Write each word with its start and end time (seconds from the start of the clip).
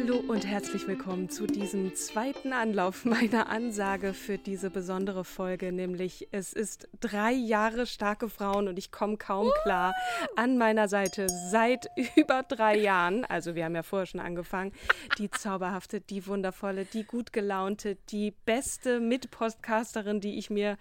Hallo 0.00 0.22
und 0.28 0.46
herzlich 0.46 0.86
willkommen 0.88 1.28
zu 1.28 1.46
diesem 1.46 1.94
zweiten 1.94 2.54
Anlauf 2.54 3.04
meiner 3.04 3.50
Ansage 3.50 4.14
für 4.14 4.38
diese 4.38 4.70
besondere 4.70 5.24
Folge, 5.24 5.72
nämlich 5.72 6.28
es 6.30 6.54
ist 6.54 6.88
drei 7.00 7.32
Jahre 7.32 7.86
starke 7.86 8.30
Frauen 8.30 8.68
und 8.68 8.78
ich 8.78 8.92
komme 8.92 9.18
kaum 9.18 9.50
klar 9.62 9.94
an 10.36 10.56
meiner 10.56 10.88
Seite 10.88 11.26
seit 11.28 11.90
über 12.16 12.42
drei 12.44 12.78
Jahren. 12.78 13.26
Also 13.26 13.54
wir 13.54 13.64
haben 13.64 13.74
ja 13.74 13.82
vorher 13.82 14.06
schon 14.06 14.20
angefangen. 14.20 14.72
Die 15.18 15.30
zauberhafte, 15.30 16.00
die 16.00 16.26
wundervolle, 16.26 16.86
die 16.86 17.04
gut 17.04 17.32
gelaunte, 17.34 17.96
die 18.08 18.30
beste 18.46 19.00
Mitpodcasterin, 19.00 20.20
die 20.20 20.38
ich 20.38 20.48
mir 20.48 20.78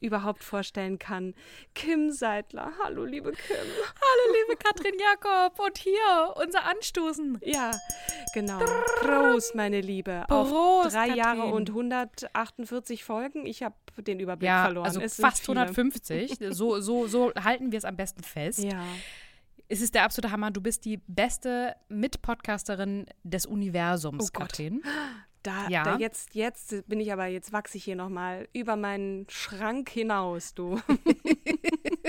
überhaupt 0.00 0.42
vorstellen 0.44 0.98
kann. 0.98 1.34
Kim 1.74 2.10
Seidler. 2.10 2.72
Hallo, 2.82 3.04
liebe 3.04 3.32
Kim. 3.32 3.56
Hallo, 3.56 4.36
liebe 4.40 4.56
Katrin 4.56 4.94
Jakob 4.98 5.58
und 5.58 5.76
hier 5.76 6.34
unser 6.42 6.64
Anstoßen. 6.64 7.38
Ja, 7.44 7.72
genau. 8.32 8.61
Prost, 9.00 9.54
meine 9.54 9.80
Liebe. 9.80 10.24
Prost, 10.28 10.52
Auf 10.52 10.92
drei 10.92 11.08
Katrin. 11.08 11.16
Jahre 11.16 11.44
und 11.46 11.70
148 11.70 13.04
Folgen. 13.04 13.46
Ich 13.46 13.62
habe 13.62 13.74
den 13.98 14.20
Überblick 14.20 14.46
Ja, 14.46 14.64
verloren. 14.64 14.86
also 14.86 15.00
Es 15.00 15.16
fast 15.20 15.44
viele. 15.44 15.60
150. 15.60 16.38
So, 16.50 16.80
so, 16.80 17.06
so 17.06 17.32
halten 17.34 17.72
wir 17.72 17.78
es 17.78 17.84
am 17.84 17.96
besten 17.96 18.22
fest. 18.22 18.60
Ja. 18.60 18.84
Es 19.68 19.80
ist 19.80 19.94
der 19.94 20.04
absolute 20.04 20.30
Hammer. 20.32 20.50
Du 20.50 20.60
bist 20.60 20.84
die 20.84 20.98
beste 21.06 21.74
Mitpodcasterin 21.88 23.06
des 23.22 23.46
Universums, 23.46 24.24
Oh 24.24 24.30
Gott. 24.32 24.48
Katrin. 24.50 24.82
Da, 25.44 25.66
Ja. 25.68 25.82
da 25.82 25.98
jetzt, 25.98 26.36
jetzt 26.36 26.86
bin 26.88 27.00
ich 27.00 27.12
aber, 27.12 27.26
jetzt 27.26 27.52
wachse 27.52 27.76
ich 27.76 27.82
hier 27.82 27.96
nochmal 27.96 28.46
über 28.52 28.76
meinen 28.76 29.26
Schrank 29.28 29.88
hinaus, 29.90 30.54
du. 30.54 30.78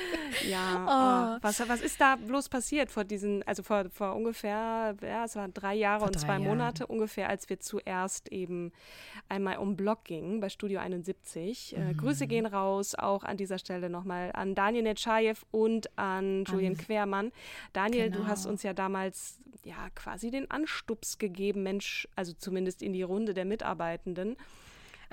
ja, 0.48 1.36
oh. 1.38 1.38
was, 1.42 1.68
was 1.68 1.80
ist 1.80 2.00
da 2.00 2.16
bloß 2.16 2.48
passiert 2.48 2.90
vor 2.90 3.04
diesen, 3.04 3.42
also 3.44 3.62
vor, 3.62 3.86
vor 3.90 4.14
ungefähr, 4.14 4.94
ja, 5.02 5.24
es 5.24 5.36
waren 5.36 5.52
drei 5.54 5.74
Jahre 5.74 6.00
Vor 6.00 6.08
und 6.08 6.16
drei 6.16 6.20
zwei 6.20 6.32
Jahren. 6.32 6.44
Monate 6.44 6.86
ungefähr, 6.86 7.28
als 7.28 7.48
wir 7.48 7.60
zuerst 7.60 8.30
eben 8.32 8.72
einmal 9.28 9.58
um 9.58 9.76
Block 9.76 10.04
gingen 10.04 10.40
bei 10.40 10.48
Studio 10.48 10.80
71. 10.80 11.76
Äh, 11.76 11.80
Mhm. 11.80 11.96
Grüße 11.98 12.26
gehen 12.26 12.46
raus, 12.46 12.94
auch 12.94 13.22
an 13.24 13.36
dieser 13.36 13.58
Stelle 13.58 13.90
nochmal 13.90 14.30
an 14.34 14.54
Daniel 14.54 14.82
Netschajew 14.84 15.36
und 15.50 15.96
an 15.98 16.44
Julian 16.44 16.76
Quermann. 16.76 17.32
Daniel, 17.72 18.10
du 18.10 18.18
Genau. 18.18 18.28
hast 18.28 18.46
uns 18.46 18.62
ja 18.62 18.72
damals 18.72 19.38
ja 19.64 19.88
quasi 19.94 20.30
den 20.30 20.50
Anstups 20.50 21.18
gegeben, 21.18 21.62
Mensch, 21.64 22.06
also 22.14 22.32
zumindest 22.32 22.82
in 22.82 22.92
die 22.92 23.02
Runde 23.02 23.34
der 23.34 23.44
Mitarbeitenden. 23.44 24.36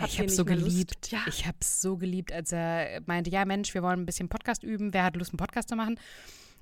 Ich 0.05 0.19
habe 0.19 0.29
so 0.29 0.45
geliebt. 0.45 1.11
Ja. 1.11 1.19
Ich 1.27 1.45
habe 1.45 1.57
so 1.61 1.97
geliebt, 1.97 2.31
als 2.31 2.51
er 2.51 3.01
meinte, 3.05 3.29
ja 3.29 3.45
Mensch, 3.45 3.73
wir 3.73 3.83
wollen 3.83 4.01
ein 4.01 4.05
bisschen 4.05 4.29
Podcast 4.29 4.63
üben. 4.63 4.93
Wer 4.93 5.03
hat 5.03 5.15
Lust, 5.15 5.31
einen 5.31 5.37
Podcast 5.37 5.69
zu 5.69 5.75
machen? 5.75 5.99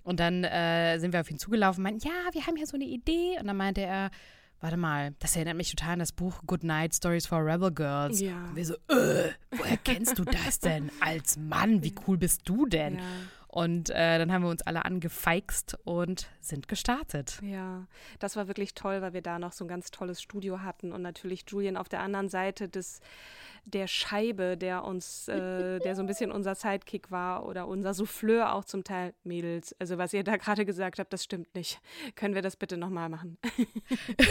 Und 0.03 0.19
dann 0.19 0.43
äh, 0.43 0.97
sind 0.99 1.13
wir 1.13 1.21
auf 1.21 1.29
ihn 1.29 1.37
zugelaufen 1.37 1.83
meinten, 1.83 2.07
ja, 2.07 2.33
wir 2.33 2.45
haben 2.47 2.55
hier 2.55 2.67
so 2.67 2.75
eine 2.75 2.85
Idee. 2.85 3.37
Und 3.39 3.47
dann 3.47 3.57
meinte 3.57 3.81
er, 3.81 4.09
warte 4.59 4.77
mal, 4.77 5.13
das 5.19 5.35
erinnert 5.35 5.57
mich 5.57 5.71
total 5.71 5.93
an 5.93 5.99
das 5.99 6.11
Buch 6.11 6.41
Good 6.45 6.63
Night 6.63 6.95
Stories 6.95 7.25
for 7.25 7.45
Rebel 7.45 7.71
Girls. 7.71 8.19
Ja. 8.19 8.45
Und 8.45 8.55
wir 8.55 8.65
so, 8.65 8.73
äh, 8.89 9.29
woher 9.51 9.77
kennst 9.83 10.17
du 10.17 10.23
das 10.23 10.59
denn? 10.59 10.91
Als 10.99 11.37
Mann, 11.37 11.83
wie 11.83 11.93
cool 12.07 12.17
bist 12.17 12.41
du 12.45 12.65
denn? 12.65 12.95
Ja. 12.95 13.01
Und 13.51 13.89
äh, 13.89 14.17
dann 14.17 14.31
haben 14.31 14.44
wir 14.44 14.50
uns 14.50 14.62
alle 14.62 14.85
angefeixt 14.85 15.78
und 15.84 16.29
sind 16.39 16.69
gestartet. 16.69 17.38
Ja, 17.44 17.85
das 18.19 18.38
war 18.38 18.47
wirklich 18.47 18.75
toll, 18.75 19.01
weil 19.01 19.12
wir 19.12 19.22
da 19.22 19.39
noch 19.39 19.51
so 19.51 19.66
ein 19.66 19.67
ganz 19.67 19.91
tolles 19.91 20.22
Studio 20.22 20.62
hatten 20.62 20.94
und 20.94 21.01
natürlich 21.01 21.44
Julian 21.47 21.75
auf 21.75 21.90
der 21.90 22.00
anderen 22.00 22.29
Seite 22.29 22.69
des 22.69 23.01
der 23.66 23.88
Scheibe, 23.88 24.57
der 24.57 24.84
uns, 24.84 25.28
äh, 25.28 25.79
der 25.79 25.95
so 25.95 26.01
ein 26.01 26.07
bisschen 26.07 26.31
unser 26.31 26.56
Sidekick 26.56 27.11
war 27.11 27.45
oder 27.45 27.67
unser 27.67 27.94
Souffleur 27.94 28.53
auch 28.53 28.66
zum 28.66 28.84
Teil 28.84 29.13
Mädels. 29.23 29.75
Also 29.79 29.97
was 29.97 30.13
ihr 30.13 30.23
da 30.23 30.38
gerade 30.38 30.66
gesagt 30.66 31.00
habt, 31.00 31.13
das 31.13 31.23
stimmt 31.23 31.53
nicht. 31.53 31.79
Können 32.16 32.34
wir 32.34 32.41
das 32.41 32.56
bitte 32.56 32.78
nochmal 32.78 33.09
machen? 33.09 33.38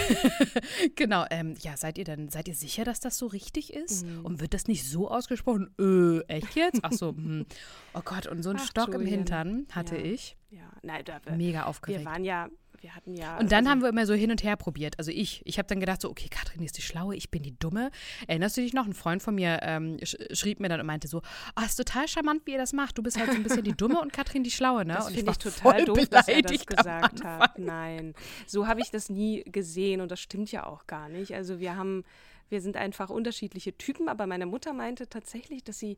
genau, 0.97 1.25
ähm, 1.31 1.55
ja, 1.61 1.77
seid 1.77 1.97
ihr 1.99 2.05
denn, 2.05 2.29
seid 2.29 2.49
ihr 2.49 2.55
sicher, 2.55 2.85
dass 2.85 2.99
das 2.99 3.19
so 3.19 3.27
richtig 3.27 3.73
ist? 3.73 4.05
Mhm. 4.05 4.25
Und 4.25 4.41
wird 4.41 4.53
das 4.53 4.67
nicht 4.67 4.85
so 4.85 5.09
ausgesprochen? 5.09 5.73
Äh, 5.79 6.21
echt 6.27 6.57
jetzt? 6.57 6.81
Ach 6.83 6.93
so, 6.93 7.11
hm. 7.11 7.47
oh 7.95 8.01
Gott, 8.05 8.27
und 8.27 8.43
so 8.43 8.51
einen 8.51 8.59
Ach, 8.61 8.67
Stock 8.67 8.89
im 8.89 9.03
Julian. 9.03 9.10
Hintern 9.11 9.67
hatte 9.73 9.97
Ja. 9.97 10.05
ich. 10.05 10.37
Ja, 10.51 10.71
nein, 10.83 11.05
da, 11.05 11.21
Mega 11.37 11.61
wir 11.61 11.67
aufgeregt. 11.69 12.05
waren 12.05 12.25
ja, 12.25 12.49
wir 12.81 12.95
hatten 12.95 13.15
ja. 13.15 13.39
Und 13.39 13.53
dann 13.53 13.59
also, 13.67 13.71
haben 13.71 13.83
wir 13.83 13.89
immer 13.91 14.07
so 14.07 14.15
hin 14.15 14.31
und 14.31 14.43
her 14.43 14.57
probiert. 14.57 14.99
Also 14.99 15.11
ich, 15.13 15.43
ich 15.45 15.59
habe 15.59 15.69
dann 15.69 15.79
gedacht 15.81 16.01
so, 16.01 16.11
okay, 16.11 16.29
Katrin 16.29 16.63
ist 16.63 16.77
die 16.77 16.83
Schlaue, 16.83 17.15
ich 17.15 17.31
bin 17.31 17.43
die 17.43 17.57
Dumme. 17.59 17.91
Erinnerst 18.27 18.57
du 18.57 18.63
dich 18.63 18.73
noch? 18.73 18.87
Ein 18.87 18.95
Freund 18.95 19.23
von 19.23 19.35
mir 19.35 19.61
ähm, 19.63 19.99
sch 20.03 20.17
schrieb 20.33 20.59
mir 20.59 20.69
dann 20.69 20.81
und 20.81 20.87
meinte 20.87 21.07
so, 21.07 21.23
oh, 21.57 21.65
ist 21.65 21.77
total 21.77 22.09
charmant, 22.09 22.43
wie 22.47 22.53
ihr 22.53 22.59
das 22.59 22.73
macht. 22.73 22.99
Du 22.99 23.03
bist 23.03 23.19
halt 23.19 23.31
so 23.31 23.37
ein 23.37 23.43
bisschen 23.43 23.63
die 23.65 23.77
Dumme 23.77 24.01
und 24.01 24.13
Katrin 24.13 24.43
die 24.43 24.51
Schlaue, 24.51 24.85
ne? 24.85 24.95
Das 24.95 25.07
und 25.09 25.13
finde 25.15 25.27
war 25.27 25.33
ich 25.35 25.39
total 25.39 25.85
doof, 25.85 26.09
dass 26.09 26.27
er 26.29 26.43
das 26.43 26.67
gesagt 26.67 27.23
hat. 27.23 27.59
Nein, 27.59 28.15
so 28.47 28.67
habe 28.67 28.81
ich 28.81 28.91
das 28.91 29.09
nie 29.11 29.45
gesehen 29.45 30.01
und 30.01 30.11
das 30.11 30.21
stimmt 30.21 30.51
ja 30.51 30.67
auch 30.67 30.87
gar 30.87 31.09
nicht. 31.09 31.35
Also 31.35 31.61
wir 31.61 31.77
haben, 31.77 32.03
wir 32.49 32.61
sind 32.61 32.77
einfach 32.77 33.11
unterschiedliche 33.11 33.77
Typen, 33.77 34.09
aber 34.09 34.27
meine 34.27 34.47
Mutter 34.47 34.73
meinte 34.73 35.09
tatsächlich, 35.09 35.63
dass 35.63 35.79
sie 35.79 35.97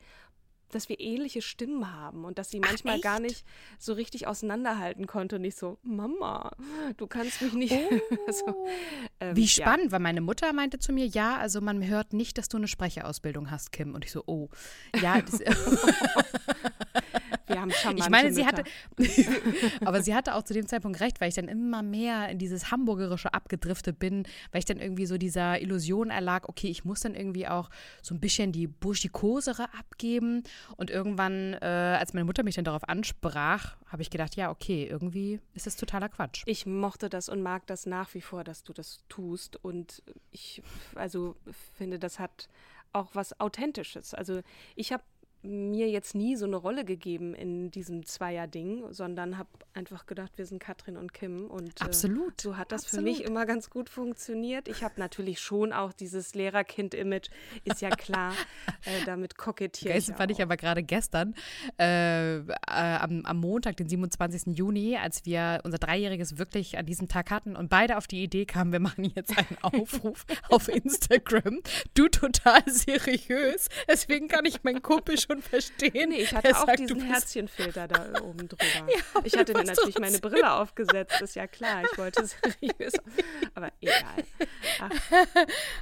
dass 0.74 0.88
wir 0.88 0.98
ähnliche 0.98 1.42
Stimmen 1.42 1.92
haben 1.92 2.24
und 2.24 2.38
dass 2.38 2.50
sie 2.50 2.60
manchmal 2.60 3.00
gar 3.00 3.20
echt? 3.20 3.22
nicht 3.22 3.44
so 3.78 3.92
richtig 3.92 4.26
auseinanderhalten 4.26 5.06
konnte 5.06 5.36
und 5.36 5.42
nicht 5.42 5.56
so, 5.56 5.78
Mama, 5.82 6.50
du 6.96 7.06
kannst 7.06 7.42
mich 7.42 7.52
nicht. 7.52 7.72
also, 8.26 8.66
ähm, 9.20 9.36
Wie 9.36 9.42
ja. 9.42 9.48
spannend, 9.48 9.92
weil 9.92 10.00
meine 10.00 10.20
Mutter 10.20 10.52
meinte 10.52 10.78
zu 10.78 10.92
mir, 10.92 11.06
ja, 11.06 11.36
also 11.36 11.60
man 11.60 11.86
hört 11.86 12.12
nicht, 12.12 12.38
dass 12.38 12.48
du 12.48 12.56
eine 12.56 12.68
Sprecherausbildung 12.68 13.50
hast, 13.50 13.72
Kim. 13.72 13.94
Und 13.94 14.04
ich 14.04 14.12
so, 14.12 14.22
oh. 14.26 14.48
Ja, 15.00 15.20
das, 15.20 15.40
Wir 17.52 17.60
haben 17.60 17.70
ich 17.96 18.08
meine, 18.08 18.32
sie 18.32 18.44
Mütter. 18.44 18.58
hatte, 18.58 18.70
aber 19.84 20.02
sie 20.02 20.14
hatte 20.14 20.34
auch 20.34 20.42
zu 20.42 20.54
dem 20.54 20.66
Zeitpunkt 20.66 21.00
recht, 21.00 21.20
weil 21.20 21.28
ich 21.28 21.34
dann 21.34 21.48
immer 21.48 21.82
mehr 21.82 22.28
in 22.28 22.38
dieses 22.38 22.70
Hamburgerische 22.70 23.34
abgedriftet 23.34 23.98
bin, 23.98 24.24
weil 24.50 24.60
ich 24.60 24.64
dann 24.64 24.78
irgendwie 24.78 25.06
so 25.06 25.18
dieser 25.18 25.60
Illusion 25.60 26.10
erlag, 26.10 26.48
okay, 26.48 26.68
ich 26.68 26.84
muss 26.84 27.00
dann 27.00 27.14
irgendwie 27.14 27.48
auch 27.48 27.70
so 28.02 28.14
ein 28.14 28.20
bisschen 28.20 28.52
die 28.52 28.66
Burschikosere 28.66 29.64
abgeben. 29.78 30.42
Und 30.76 30.90
irgendwann, 30.90 31.54
äh, 31.54 31.66
als 31.98 32.14
meine 32.14 32.24
Mutter 32.24 32.42
mich 32.42 32.54
dann 32.54 32.64
darauf 32.64 32.88
ansprach, 32.88 33.76
habe 33.86 34.02
ich 34.02 34.10
gedacht, 34.10 34.36
ja, 34.36 34.50
okay, 34.50 34.86
irgendwie 34.90 35.40
ist 35.54 35.66
das 35.66 35.76
totaler 35.76 36.08
Quatsch. 36.08 36.42
Ich 36.46 36.66
mochte 36.66 37.08
das 37.08 37.28
und 37.28 37.42
mag 37.42 37.66
das 37.66 37.86
nach 37.86 38.14
wie 38.14 38.20
vor, 38.20 38.44
dass 38.44 38.62
du 38.62 38.72
das 38.72 39.04
tust. 39.08 39.62
Und 39.62 40.02
ich, 40.30 40.62
also 40.94 41.36
finde, 41.74 41.98
das 41.98 42.18
hat 42.18 42.48
auch 42.92 43.10
was 43.14 43.38
Authentisches. 43.40 44.14
Also 44.14 44.42
ich 44.76 44.92
habe 44.92 45.02
mir 45.42 45.88
jetzt 45.88 46.14
nie 46.14 46.36
so 46.36 46.46
eine 46.46 46.56
Rolle 46.56 46.84
gegeben 46.84 47.34
in 47.34 47.70
diesem 47.70 48.06
Zweier-Ding, 48.06 48.92
sondern 48.92 49.38
habe 49.38 49.48
einfach 49.74 50.06
gedacht, 50.06 50.32
wir 50.36 50.46
sind 50.46 50.60
Katrin 50.60 50.96
und 50.96 51.12
Kim. 51.12 51.50
Und 51.50 51.80
äh, 51.80 51.84
Absolut, 51.84 52.40
so 52.40 52.56
hat 52.56 52.70
das 52.70 52.84
für 52.84 52.98
absolut. 52.98 53.18
mich 53.18 53.24
immer 53.24 53.44
ganz 53.44 53.68
gut 53.68 53.88
funktioniert. 53.88 54.68
Ich 54.68 54.84
habe 54.84 54.94
natürlich 54.98 55.40
schon 55.40 55.72
auch 55.72 55.92
dieses 55.92 56.34
Lehrerkind-Image, 56.34 57.28
ist 57.64 57.82
ja 57.82 57.90
klar, 57.90 58.32
äh, 58.84 59.04
damit 59.04 59.36
kokettiere 59.36 59.90
ich 59.90 59.94
Geilste 59.94 60.14
fand 60.14 60.30
auch. 60.30 60.36
ich 60.36 60.42
aber 60.42 60.56
gerade 60.56 60.82
gestern, 60.82 61.34
äh, 61.78 62.38
äh, 62.38 62.52
am, 62.66 63.24
am 63.24 63.38
Montag, 63.38 63.76
den 63.76 63.88
27. 63.88 64.56
Juni, 64.56 64.96
als 64.96 65.24
wir 65.24 65.60
unser 65.64 65.78
Dreijähriges 65.78 66.38
wirklich 66.38 66.78
an 66.78 66.86
diesem 66.86 67.08
Tag 67.08 67.30
hatten 67.30 67.56
und 67.56 67.68
beide 67.68 67.96
auf 67.96 68.06
die 68.06 68.22
Idee 68.22 68.46
kamen, 68.46 68.70
wir 68.70 68.80
machen 68.80 69.04
jetzt 69.04 69.36
einen 69.36 69.58
Aufruf 69.62 70.24
auf 70.50 70.68
Instagram. 70.68 71.60
Du 71.94 72.08
total 72.08 72.62
seriös, 72.66 73.68
deswegen 73.88 74.28
kann 74.28 74.44
ich 74.44 74.62
meinen 74.62 74.82
Kumpel 74.82 75.18
schon 75.18 75.31
schon 75.32 75.42
verstehen. 75.42 76.10
Nee, 76.10 76.22
ich 76.22 76.34
hatte 76.34 76.56
auch 76.56 76.66
sagt, 76.66 76.80
diesen 76.80 77.00
Herzchenfilter 77.00 77.88
da 77.88 78.20
oben 78.22 78.48
drüber. 78.48 78.62
Ja, 78.72 79.20
ich 79.24 79.36
hatte 79.36 79.52
mir 79.52 79.64
natürlich 79.64 79.98
meine 79.98 80.18
Brille 80.18 80.52
aufgesetzt, 80.52 81.20
ist 81.20 81.36
ja 81.36 81.46
klar. 81.46 81.82
Ich 81.84 81.98
wollte 81.98 82.24
seriös. 82.26 82.92
Aber 83.54 83.70
egal. 83.80 84.24
Ach, 84.80 84.90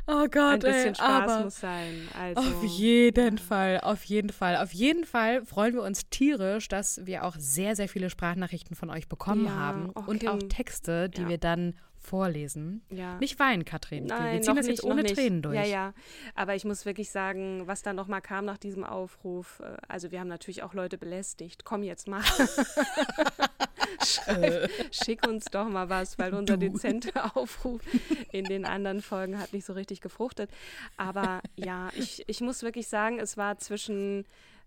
oh 0.07 0.27
Gott, 0.31 0.35
ein 0.35 0.59
bisschen 0.61 0.89
ey, 0.89 0.95
Spaß 0.95 1.45
muss 1.45 1.61
sein. 1.61 2.09
Also, 2.19 2.41
auf 2.41 2.65
jeden 2.65 3.39
Fall, 3.39 3.81
auf 3.81 4.05
jeden 4.05 4.31
Fall. 4.31 4.57
Auf 4.57 4.73
jeden 4.73 5.05
Fall 5.05 5.45
freuen 5.45 5.75
wir 5.75 5.83
uns 5.83 6.09
tierisch, 6.09 6.69
dass 6.69 7.05
wir 7.07 7.25
auch 7.25 7.37
sehr, 7.39 7.77
sehr 7.77 7.89
viele 7.89 8.11
Sprachnachrichten 8.11 8.77
von 8.77 8.91
euch 8.91 9.09
bekommen 9.09 9.47
ja, 9.47 9.53
haben 9.53 9.91
okay. 9.95 10.11
und 10.11 10.29
auch 10.29 10.39
Texte, 10.49 11.09
die 11.09 11.23
ja. 11.23 11.29
wir 11.29 11.39
dann 11.39 11.75
vorlesen. 12.01 12.83
Ja. 12.89 13.19
Nicht 13.19 13.39
weinen, 13.39 13.65
Katrin. 13.65 14.07
Nein, 14.07 14.35
wir 14.35 14.43
ziehen 14.43 14.57
das 14.57 14.67
nicht, 14.67 14.79
jetzt 14.79 14.85
ohne 14.85 15.05
Tränen 15.05 15.43
durch. 15.43 15.57
Ja, 15.57 15.65
ja. 15.65 15.95
Aber 16.35 16.55
ich 16.55 16.65
muss 16.65 16.87
wirklich 16.87 17.11
sagen, 17.11 17.63
was 17.67 17.83
da 17.83 17.93
nochmal 17.93 18.23
kam 18.23 18.45
nach 18.47 18.59
diesem 18.59 18.85
Aufruf, 18.85 19.61
äh, 19.61 19.77
also 19.87 20.11
wir 20.11 20.21
haben 20.21 20.29
natürlich 20.29 20.63
auch 20.63 20.75
Leute 20.75 20.99
belästigt. 20.99 21.65
Komm 21.65 21.83
jetzt 21.83 22.09
mal. 22.09 22.23
Schreib, 24.05 24.71
schick 24.91 25.27
uns 25.29 25.45
doch 25.47 25.69
mal 25.69 25.91
was, 25.91 26.19
weil 26.19 26.33
unser 26.33 26.57
du. 26.57 26.71
dezenter 26.71 27.37
Aufruf 27.37 27.83
in 28.33 28.45
den 28.45 28.65
anderen 28.65 29.03
Folgen 29.03 29.39
hat 29.39 29.53
nicht 29.53 29.67
so 29.67 29.75
richtig 29.75 30.01
gefruchtet. 30.01 30.51
Aber 30.97 31.43
ja, 31.57 31.91
ich, 31.97 32.25
ich 32.27 32.41
muss 32.41 32.63
wirklich 32.63 32.89
sagen, 32.89 33.19
es 33.19 33.37
war 33.37 33.59
zwischen 33.59 34.25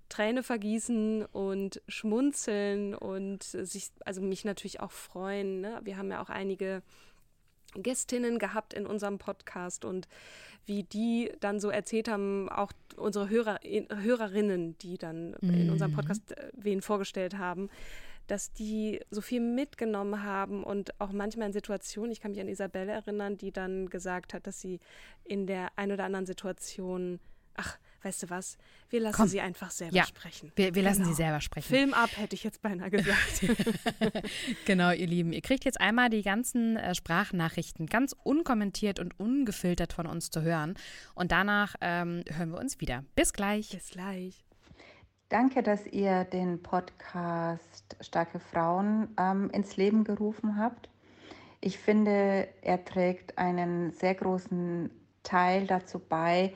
Träne 0.10 0.44
vergießen 0.44 1.26
und 1.26 1.82
schmunzeln 1.88 2.94
und 2.94 3.42
sich, 3.44 3.90
also 4.06 4.22
mich 4.22 4.46
natürlich 4.46 4.80
auch 4.80 4.92
freuen. 4.92 5.62
Ne? 5.62 5.80
Wir 5.84 5.98
haben 5.98 6.12
ja 6.12 6.22
auch 6.22 6.30
einige 6.30 6.84
Gästinnen 7.76 8.40
gehabt 8.40 8.74
in 8.74 8.86
unserem 8.86 9.18
Podcast 9.18 9.86
und 9.86 10.08
wie 10.66 10.84
die 10.84 11.32
dann 11.40 11.60
so 11.60 11.70
erzählt 11.70 12.08
haben, 12.08 12.50
auch 12.50 12.72
unsere 12.96 13.30
Hörer, 13.30 13.60
Hörerinnen, 13.64 14.78
die 14.78 14.98
dann 14.98 15.36
mhm. 15.42 15.54
in 15.54 15.70
unserem 15.70 15.92
mhm. 15.92 15.96
Podcast 15.96 16.32
äh, 16.32 16.52
wen 16.54 16.82
vorgestellt 16.82 17.38
haben, 17.38 17.70
dass 18.28 18.54
die 18.54 19.02
so 19.12 19.20
viel 19.20 19.42
mitgenommen 19.42 20.24
haben 20.24 20.64
und 20.64 21.00
auch 21.02 21.12
manchmal 21.12 21.48
in 21.48 21.54
Situationen, 21.54 22.12
ich 22.12 22.22
kann 22.22 22.32
mich 22.32 22.40
an 22.40 22.48
Isabelle 22.48 22.92
erinnern, 22.92 23.38
die 23.38 23.52
dann 23.52 23.90
gesagt 23.90 24.34
hat, 24.34 24.48
dass 24.48 24.62
sie 24.62 24.80
in 25.26 25.46
der 25.46 25.70
ein 25.76 25.92
oder 25.92 26.06
anderen 26.06 26.26
Situation, 26.26 27.20
ach, 27.56 27.78
weißt 28.04 28.24
du 28.24 28.30
was, 28.30 28.58
wir 28.90 29.00
lassen 29.00 29.16
Komm. 29.16 29.28
sie 29.28 29.42
einfach 29.42 29.72
selber 29.72 29.96
ja, 29.96 30.06
sprechen. 30.06 30.52
Wir, 30.56 30.76
wir 30.76 30.84
lassen 30.84 31.04
genau. 31.04 31.10
sie 31.10 31.16
selber 31.16 31.42
sprechen. 31.42 31.68
Film 31.68 31.94
ab, 31.94 32.10
hätte 32.16 32.36
ich 32.36 32.44
jetzt 32.44 32.62
beinahe 32.62 32.92
gesagt. 32.92 33.46
genau, 34.66 34.92
ihr 34.92 35.08
Lieben. 35.08 35.34
Ihr 35.34 35.42
kriegt 35.42 35.66
jetzt 35.66 35.80
einmal 35.80 36.10
die 36.10 36.22
ganzen 36.22 36.78
äh, 36.78 36.96
Sprachnachrichten 36.96 37.88
ganz 37.88 38.16
unkommentiert 38.24 39.00
und 39.00 39.20
ungefiltert 39.20 39.94
von 39.94 40.08
uns 40.08 40.30
zu 40.30 40.42
hören. 40.42 40.76
Und 41.16 41.32
danach 41.32 41.76
ähm, 41.82 42.24
hören 42.30 42.52
wir 42.52 42.60
uns 42.60 42.80
wieder. 42.80 43.04
Bis 43.16 43.34
gleich. 43.34 43.70
Bis 43.70 43.90
gleich. 43.90 44.44
Danke, 45.30 45.64
dass 45.64 45.88
ihr 45.88 46.26
den 46.26 46.62
Podcast 46.62 47.96
Starke 48.02 48.40
Frauen 48.40 49.08
ähm, 49.18 49.50
ins 49.50 49.78
Leben 49.78 50.04
gerufen 50.04 50.58
habt. 50.58 50.90
Ich 51.60 51.80
finde, 51.80 52.50
er 52.62 52.84
trägt 52.86 53.38
einen 53.38 53.94
sehr 53.94 54.14
großen 54.16 54.92
Teil 55.24 55.66
dazu 55.66 55.98
bei, 55.98 56.54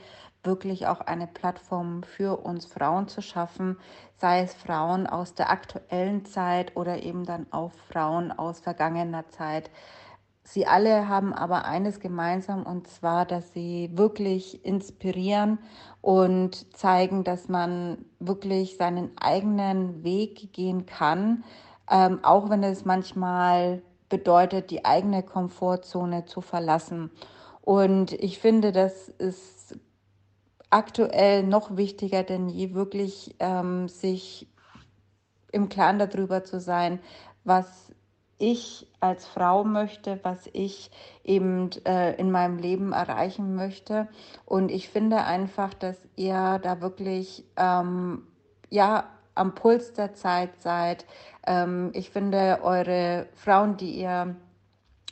wirklich 0.47 0.88
auch 0.88 1.01
eine 1.01 1.27
Plattform 1.27 2.01
für 2.01 2.44
uns 2.44 2.65
Frauen 2.65 3.07
zu 3.07 3.21
schaffen, 3.21 3.77
sei 4.15 4.41
es 4.41 4.55
Frauen 4.55 5.05
aus 5.05 5.35
der 5.35 5.51
aktuellen 5.51 6.25
Zeit 6.25 6.75
oder 6.75 7.03
eben 7.03 7.23
dann 7.25 7.45
auch 7.51 7.71
Frauen 7.91 8.31
aus 8.31 8.59
vergangener 8.59 9.29
Zeit. 9.29 9.69
Sie 10.41 10.65
alle 10.65 11.09
haben 11.09 11.33
aber 11.33 11.65
eines 11.65 11.99
gemeinsam 11.99 12.65
und 12.65 12.88
zwar, 12.88 13.25
dass 13.25 13.51
sie 13.51 13.91
wirklich 13.94 14.65
inspirieren 14.65 15.59
und 16.01 16.73
zeigen, 16.75 17.25
dass 17.25 17.50
man 17.50 18.05
wirklich 18.19 18.77
seinen 18.77 19.11
eigenen 19.19 20.03
Weg 20.03 20.53
gehen 20.53 20.85
kann, 20.85 21.43
ähm, 21.91 22.19
auch 22.23 22.50
wenn 22.50 22.63
es 22.63 22.85
manchmal 22.85 23.81
bedeutet, 24.07 24.71
die 24.71 24.85
eigene 24.85 25.21
Komfortzone 25.21 26.23
zu 26.23 26.39
verlassen. 26.39 27.11
Und 27.61 28.13
ich 28.13 28.39
finde, 28.39 28.71
das 28.71 29.09
ist 29.09 29.56
aktuell 30.69 31.43
noch 31.43 31.77
wichtiger 31.77 32.23
denn 32.23 32.49
je, 32.49 32.73
wirklich 32.73 33.35
ähm, 33.39 33.87
sich 33.87 34.47
im 35.51 35.69
Klaren 35.69 35.99
darüber 35.99 36.43
zu 36.43 36.59
sein, 36.59 36.99
was 37.43 37.93
ich 38.37 38.87
als 38.99 39.25
Frau 39.25 39.63
möchte, 39.63 40.19
was 40.23 40.47
ich 40.53 40.91
eben 41.23 41.69
äh, 41.85 42.15
in 42.15 42.31
meinem 42.31 42.57
Leben 42.57 42.93
erreichen 42.93 43.55
möchte. 43.55 44.07
Und 44.45 44.69
ich 44.69 44.89
finde 44.89 45.23
einfach, 45.23 45.73
dass 45.73 45.97
ihr 46.15 46.59
da 46.61 46.81
wirklich 46.81 47.45
ähm, 47.55 48.27
ja 48.69 49.05
am 49.33 49.55
Puls 49.55 49.93
der 49.93 50.13
Zeit 50.13 50.61
seid. 50.61 51.05
Ähm, 51.45 51.91
ich 51.93 52.09
finde 52.09 52.59
eure 52.61 53.27
Frauen, 53.33 53.77
die 53.77 53.99
ihr 53.99 54.35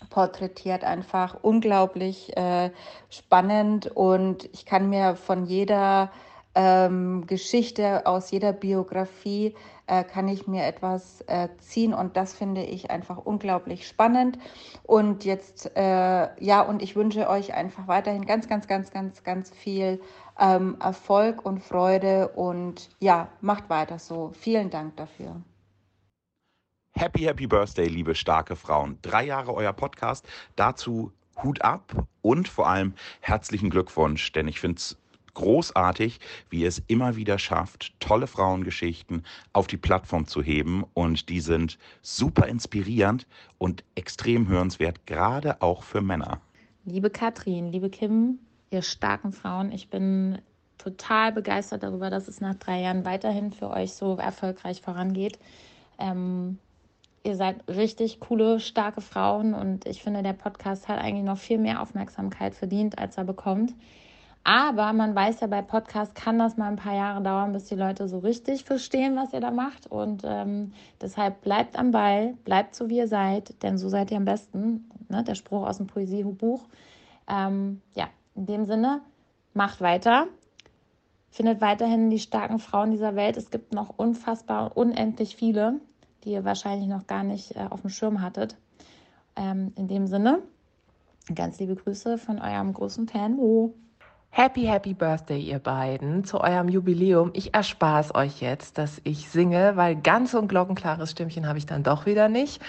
porträtiert 0.09 0.83
einfach 0.83 1.37
unglaublich 1.41 2.35
äh, 2.37 2.71
spannend 3.09 3.87
und 3.87 4.45
ich 4.53 4.65
kann 4.65 4.89
mir 4.89 5.15
von 5.15 5.45
jeder 5.45 6.11
ähm, 6.55 7.25
Geschichte, 7.27 8.05
aus 8.05 8.31
jeder 8.31 8.53
Biografie 8.53 9.53
äh, 9.87 10.03
kann 10.03 10.27
ich 10.27 10.47
mir 10.47 10.65
etwas 10.65 11.21
äh, 11.27 11.49
ziehen 11.59 11.93
und 11.93 12.17
das 12.17 12.33
finde 12.33 12.63
ich 12.63 12.89
einfach 12.89 13.17
unglaublich 13.17 13.87
spannend. 13.87 14.39
Und 14.83 15.25
jetzt, 15.25 15.75
äh, 15.75 16.43
ja, 16.43 16.61
und 16.61 16.81
ich 16.81 16.95
wünsche 16.95 17.29
euch 17.29 17.53
einfach 17.53 17.87
weiterhin 17.87 18.25
ganz, 18.25 18.47
ganz, 18.47 18.67
ganz, 18.67 18.91
ganz, 18.91 19.23
ganz 19.23 19.51
viel 19.51 20.01
ähm, 20.39 20.77
Erfolg 20.81 21.45
und 21.45 21.59
Freude 21.61 22.29
und 22.29 22.89
ja, 22.99 23.27
macht 23.41 23.69
weiter 23.69 23.99
so. 23.99 24.31
Vielen 24.33 24.69
Dank 24.69 24.95
dafür. 24.97 25.41
Happy, 26.97 27.23
happy 27.23 27.45
Birthday, 27.45 27.89
liebe 27.89 28.15
starke 28.15 28.55
Frauen. 28.55 28.97
Drei 29.01 29.25
Jahre 29.25 29.53
euer 29.53 29.73
Podcast. 29.73 30.25
Dazu 30.55 31.11
Hut 31.43 31.61
ab 31.61 32.07
und 32.21 32.47
vor 32.47 32.69
allem 32.69 32.93
herzlichen 33.19 33.69
Glückwunsch, 33.69 34.31
denn 34.31 34.47
ich 34.47 34.61
finde 34.61 34.77
es 34.77 34.97
großartig, 35.33 36.21
wie 36.49 36.61
ihr 36.61 36.69
es 36.69 36.81
immer 36.87 37.17
wieder 37.17 37.37
schafft, 37.37 37.99
tolle 37.99 38.27
Frauengeschichten 38.27 39.25
auf 39.51 39.67
die 39.67 39.75
Plattform 39.75 40.25
zu 40.25 40.41
heben. 40.41 40.85
Und 40.93 41.27
die 41.27 41.41
sind 41.41 41.77
super 42.01 42.47
inspirierend 42.47 43.27
und 43.57 43.83
extrem 43.95 44.47
hörenswert, 44.47 45.05
gerade 45.05 45.61
auch 45.61 45.83
für 45.83 45.99
Männer. 45.99 46.39
Liebe 46.85 47.09
Katrin, 47.09 47.73
liebe 47.73 47.89
Kim, 47.89 48.39
ihr 48.69 48.81
starken 48.81 49.33
Frauen, 49.33 49.73
ich 49.73 49.89
bin 49.89 50.41
total 50.77 51.33
begeistert 51.33 51.83
darüber, 51.83 52.09
dass 52.09 52.29
es 52.29 52.39
nach 52.39 52.55
drei 52.55 52.79
Jahren 52.79 53.03
weiterhin 53.03 53.51
für 53.51 53.69
euch 53.69 53.91
so 53.91 54.15
erfolgreich 54.15 54.81
vorangeht. 54.81 55.37
Ähm, 55.97 56.57
ihr 57.25 57.35
seid 57.35 57.67
richtig 57.67 58.19
coole, 58.19 58.59
starke 58.59 59.01
Frauen 59.01 59.53
und 59.53 59.87
ich 59.87 60.03
finde, 60.03 60.21
der 60.21 60.33
Podcast 60.33 60.87
hat 60.87 60.99
eigentlich 60.99 61.25
noch 61.25 61.37
viel 61.37 61.57
mehr 61.57 61.81
Aufmerksamkeit 61.81 62.53
verdient, 62.53 62.99
als 62.99 63.17
er 63.17 63.23
bekommt. 63.23 63.73
Aber 64.43 64.93
man 64.93 65.15
weiß 65.15 65.39
ja, 65.39 65.47
bei 65.47 65.63
Podcasts 65.63 66.13
kann 66.13 66.37
das 66.37 66.55
mal 66.55 66.67
ein 66.67 66.75
paar 66.75 66.93
Jahre 66.93 67.23
dauern, 67.23 67.51
bis 67.51 67.65
die 67.65 67.73
Leute 67.73 68.07
so 68.07 68.19
richtig 68.19 68.63
verstehen, 68.63 69.15
was 69.15 69.33
ihr 69.33 69.39
da 69.39 69.49
macht. 69.49 69.87
Und 69.87 70.21
ähm, 70.23 70.71
deshalb 71.01 71.41
bleibt 71.41 71.79
am 71.79 71.89
Ball, 71.89 72.35
bleibt 72.45 72.75
so, 72.75 72.87
wie 72.87 72.97
ihr 72.97 73.07
seid, 73.07 73.63
denn 73.63 73.79
so 73.79 73.89
seid 73.89 74.11
ihr 74.11 74.17
am 74.17 74.25
besten. 74.25 74.87
Ne? 75.09 75.23
Der 75.23 75.33
Spruch 75.33 75.65
aus 75.65 75.77
dem 75.77 75.87
Poesiebuch. 75.87 76.61
Ähm, 77.27 77.81
ja, 77.95 78.07
in 78.35 78.45
dem 78.45 78.65
Sinne, 78.65 79.01
macht 79.55 79.81
weiter. 79.81 80.27
Findet 81.31 81.59
weiterhin 81.59 82.11
die 82.11 82.19
starken 82.19 82.59
Frauen 82.59 82.91
dieser 82.91 83.15
Welt. 83.15 83.37
Es 83.37 83.49
gibt 83.49 83.73
noch 83.73 83.97
unfassbar, 83.97 84.77
unendlich 84.77 85.35
viele 85.35 85.81
die 86.25 86.31
ihr 86.31 86.43
wahrscheinlich 86.43 86.89
noch 86.89 87.07
gar 87.07 87.23
nicht 87.23 87.55
äh, 87.55 87.67
auf 87.69 87.81
dem 87.81 87.89
Schirm 87.89 88.21
hattet. 88.21 88.57
Ähm, 89.35 89.71
in 89.75 89.87
dem 89.87 90.07
Sinne, 90.07 90.41
ganz 91.33 91.59
liebe 91.59 91.75
Grüße 91.75 92.17
von 92.17 92.39
eurem 92.39 92.73
großen 92.73 93.07
Fan 93.07 93.35
Mo. 93.35 93.73
Happy, 94.37 94.63
happy 94.63 94.93
Birthday, 94.93 95.39
ihr 95.39 95.59
beiden, 95.59 96.25
zu 96.25 96.41
eurem 96.41 96.67
Jubiläum. 96.67 97.29
Ich 97.31 97.53
erspare 97.53 98.01
es 98.01 98.13
euch 98.13 98.41
jetzt, 98.41 98.77
dass 98.77 98.99
ich 99.05 99.29
singe, 99.29 99.77
weil 99.77 99.95
ganz 99.95 100.31
so 100.31 100.39
ein 100.39 100.49
glockenklares 100.49 101.11
Stimmchen 101.11 101.47
habe 101.47 101.57
ich 101.57 101.65
dann 101.65 101.83
doch 101.83 102.05
wieder 102.05 102.27
nicht. 102.27 102.61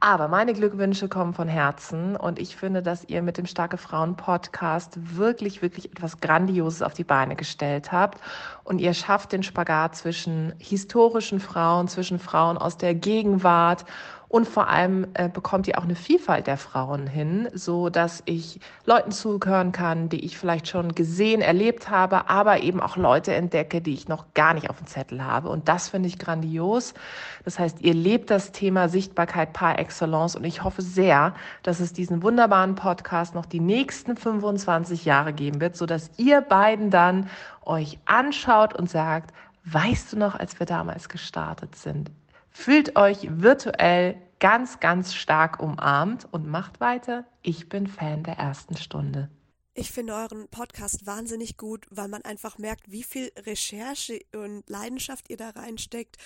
Aber 0.00 0.28
meine 0.28 0.54
Glückwünsche 0.54 1.08
kommen 1.08 1.34
von 1.34 1.46
Herzen 1.46 2.16
und 2.16 2.38
ich 2.38 2.56
finde, 2.56 2.82
dass 2.82 3.04
ihr 3.04 3.20
mit 3.20 3.36
dem 3.36 3.44
Starke 3.44 3.76
Frauen 3.76 4.16
Podcast 4.16 4.98
wirklich, 5.14 5.60
wirklich 5.60 5.92
etwas 5.92 6.20
Grandioses 6.20 6.80
auf 6.80 6.94
die 6.94 7.04
Beine 7.04 7.36
gestellt 7.36 7.92
habt. 7.92 8.18
Und 8.64 8.78
ihr 8.78 8.94
schafft 8.94 9.32
den 9.32 9.42
Spagat 9.42 9.96
zwischen 9.96 10.54
historischen 10.58 11.38
Frauen, 11.38 11.86
zwischen 11.88 12.18
Frauen 12.18 12.56
aus 12.56 12.78
der 12.78 12.94
Gegenwart 12.94 13.84
und 14.30 14.46
vor 14.46 14.68
allem 14.68 15.08
äh, 15.14 15.28
bekommt 15.28 15.66
ihr 15.66 15.76
auch 15.76 15.82
eine 15.82 15.96
Vielfalt 15.96 16.46
der 16.46 16.56
Frauen 16.56 17.08
hin, 17.08 17.48
so 17.52 17.90
dass 17.90 18.22
ich 18.26 18.60
Leuten 18.84 19.10
zuhören 19.10 19.72
kann, 19.72 20.08
die 20.08 20.24
ich 20.24 20.38
vielleicht 20.38 20.68
schon 20.68 20.94
gesehen, 20.94 21.40
erlebt 21.40 21.90
habe, 21.90 22.30
aber 22.30 22.62
eben 22.62 22.80
auch 22.80 22.96
Leute 22.96 23.34
entdecke, 23.34 23.80
die 23.80 23.92
ich 23.92 24.06
noch 24.06 24.32
gar 24.32 24.54
nicht 24.54 24.70
auf 24.70 24.78
dem 24.78 24.86
Zettel 24.86 25.24
habe. 25.24 25.48
Und 25.48 25.68
das 25.68 25.88
finde 25.88 26.06
ich 26.06 26.20
grandios. 26.20 26.94
Das 27.44 27.58
heißt, 27.58 27.80
ihr 27.80 27.92
lebt 27.92 28.30
das 28.30 28.52
Thema 28.52 28.88
Sichtbarkeit 28.88 29.52
par 29.52 29.80
excellence 29.80 30.36
und 30.36 30.44
ich 30.44 30.62
hoffe 30.62 30.82
sehr, 30.82 31.34
dass 31.64 31.80
es 31.80 31.92
diesen 31.92 32.22
wunderbaren 32.22 32.76
Podcast 32.76 33.34
noch 33.34 33.46
die 33.46 33.58
nächsten 33.58 34.16
25 34.16 35.04
Jahre 35.04 35.32
geben 35.32 35.60
wird, 35.60 35.76
so 35.76 35.86
dass 35.86 36.12
ihr 36.18 36.40
beiden 36.40 36.90
dann 36.90 37.28
euch 37.64 37.98
anschaut 38.06 38.74
und 38.74 38.88
sagt, 38.88 39.34
Weißt 39.64 40.14
du 40.14 40.16
noch, 40.18 40.34
als 40.34 40.58
wir 40.58 40.66
damals 40.66 41.10
gestartet 41.10 41.76
sind? 41.76 42.10
Fühlt 42.50 42.96
euch 42.96 43.28
virtuell 43.30 44.16
ganz, 44.40 44.80
ganz 44.80 45.14
stark 45.14 45.60
umarmt 45.60 46.26
und 46.30 46.46
macht 46.46 46.80
weiter. 46.80 47.24
Ich 47.42 47.68
bin 47.68 47.86
Fan 47.86 48.22
der 48.22 48.38
ersten 48.38 48.76
Stunde. 48.76 49.30
Ich 49.72 49.92
finde 49.92 50.14
euren 50.14 50.48
Podcast 50.48 51.06
wahnsinnig 51.06 51.56
gut, 51.56 51.86
weil 51.90 52.08
man 52.08 52.22
einfach 52.22 52.58
merkt, 52.58 52.90
wie 52.90 53.04
viel 53.04 53.30
Recherche 53.38 54.20
und 54.32 54.68
Leidenschaft 54.68 55.30
ihr 55.30 55.36
da 55.36 55.50
reinsteckt, 55.50 56.16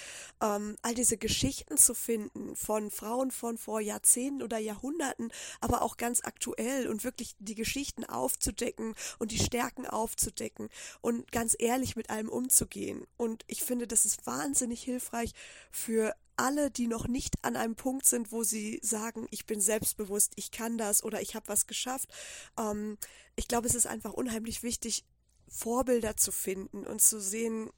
ähm, 0.41 0.77
all 0.81 0.95
diese 0.95 1.19
Geschichten 1.19 1.77
zu 1.77 1.95
finden 1.95 2.57
von 2.57 2.91
Frauen 2.91 3.31
von 3.31 3.59
vor 3.59 3.83
Jahrzehnten 3.83 4.43
oder 4.43 4.57
Jahrhunderten, 4.57 5.31
aber 5.61 5.83
auch 5.83 5.99
ganz 5.99 6.25
aktuell 6.25 6.89
und 6.89 7.05
wirklich 7.05 7.37
die 7.39 7.55
Geschichten 7.55 8.07
aufzudecken 8.07 8.95
und 9.19 9.31
die 9.31 9.39
Stärken 9.39 9.87
aufzudecken 9.87 10.71
und 11.03 11.31
ganz 11.31 11.55
ehrlich 11.59 11.97
mit 11.97 12.09
allem 12.09 12.31
umzugehen. 12.31 13.07
Und 13.19 13.45
ich 13.47 13.63
finde, 13.63 13.87
das 13.87 14.07
ist 14.07 14.27
wahnsinnig 14.27 14.83
hilfreich 14.83 15.33
für 15.71 16.15
alle, 16.37 16.71
die 16.71 16.87
noch 16.87 17.07
nicht 17.07 17.35
an 17.43 17.57
einem 17.57 17.77
Punkt 17.77 18.07
sind, 18.07 18.33
wo 18.33 18.43
sie 18.43 18.81
sagen, 18.83 19.27
ich 19.31 19.47
bin 19.47 19.61
selbstbewusst, 19.61 20.33
ich 20.37 20.51
kann 20.51 20.79
das 20.79 21.03
oder 21.03 21.21
ich 21.21 21.35
habe 21.35 21.49
was 21.49 21.67
geschafft. 21.67 22.09
Ähm, 22.59 22.97
ich 23.37 23.49
glaube, 23.49 23.67
es 23.67 23.75
ist 23.75 23.87
einfach 23.87 24.13
unheimlich 24.13 24.63
wichtig, 24.63 25.05
Vorbilder 25.49 26.17
zu 26.17 26.33
finden 26.33 26.87
und 26.87 27.01
zu 27.01 27.21
sehen, 27.21 27.71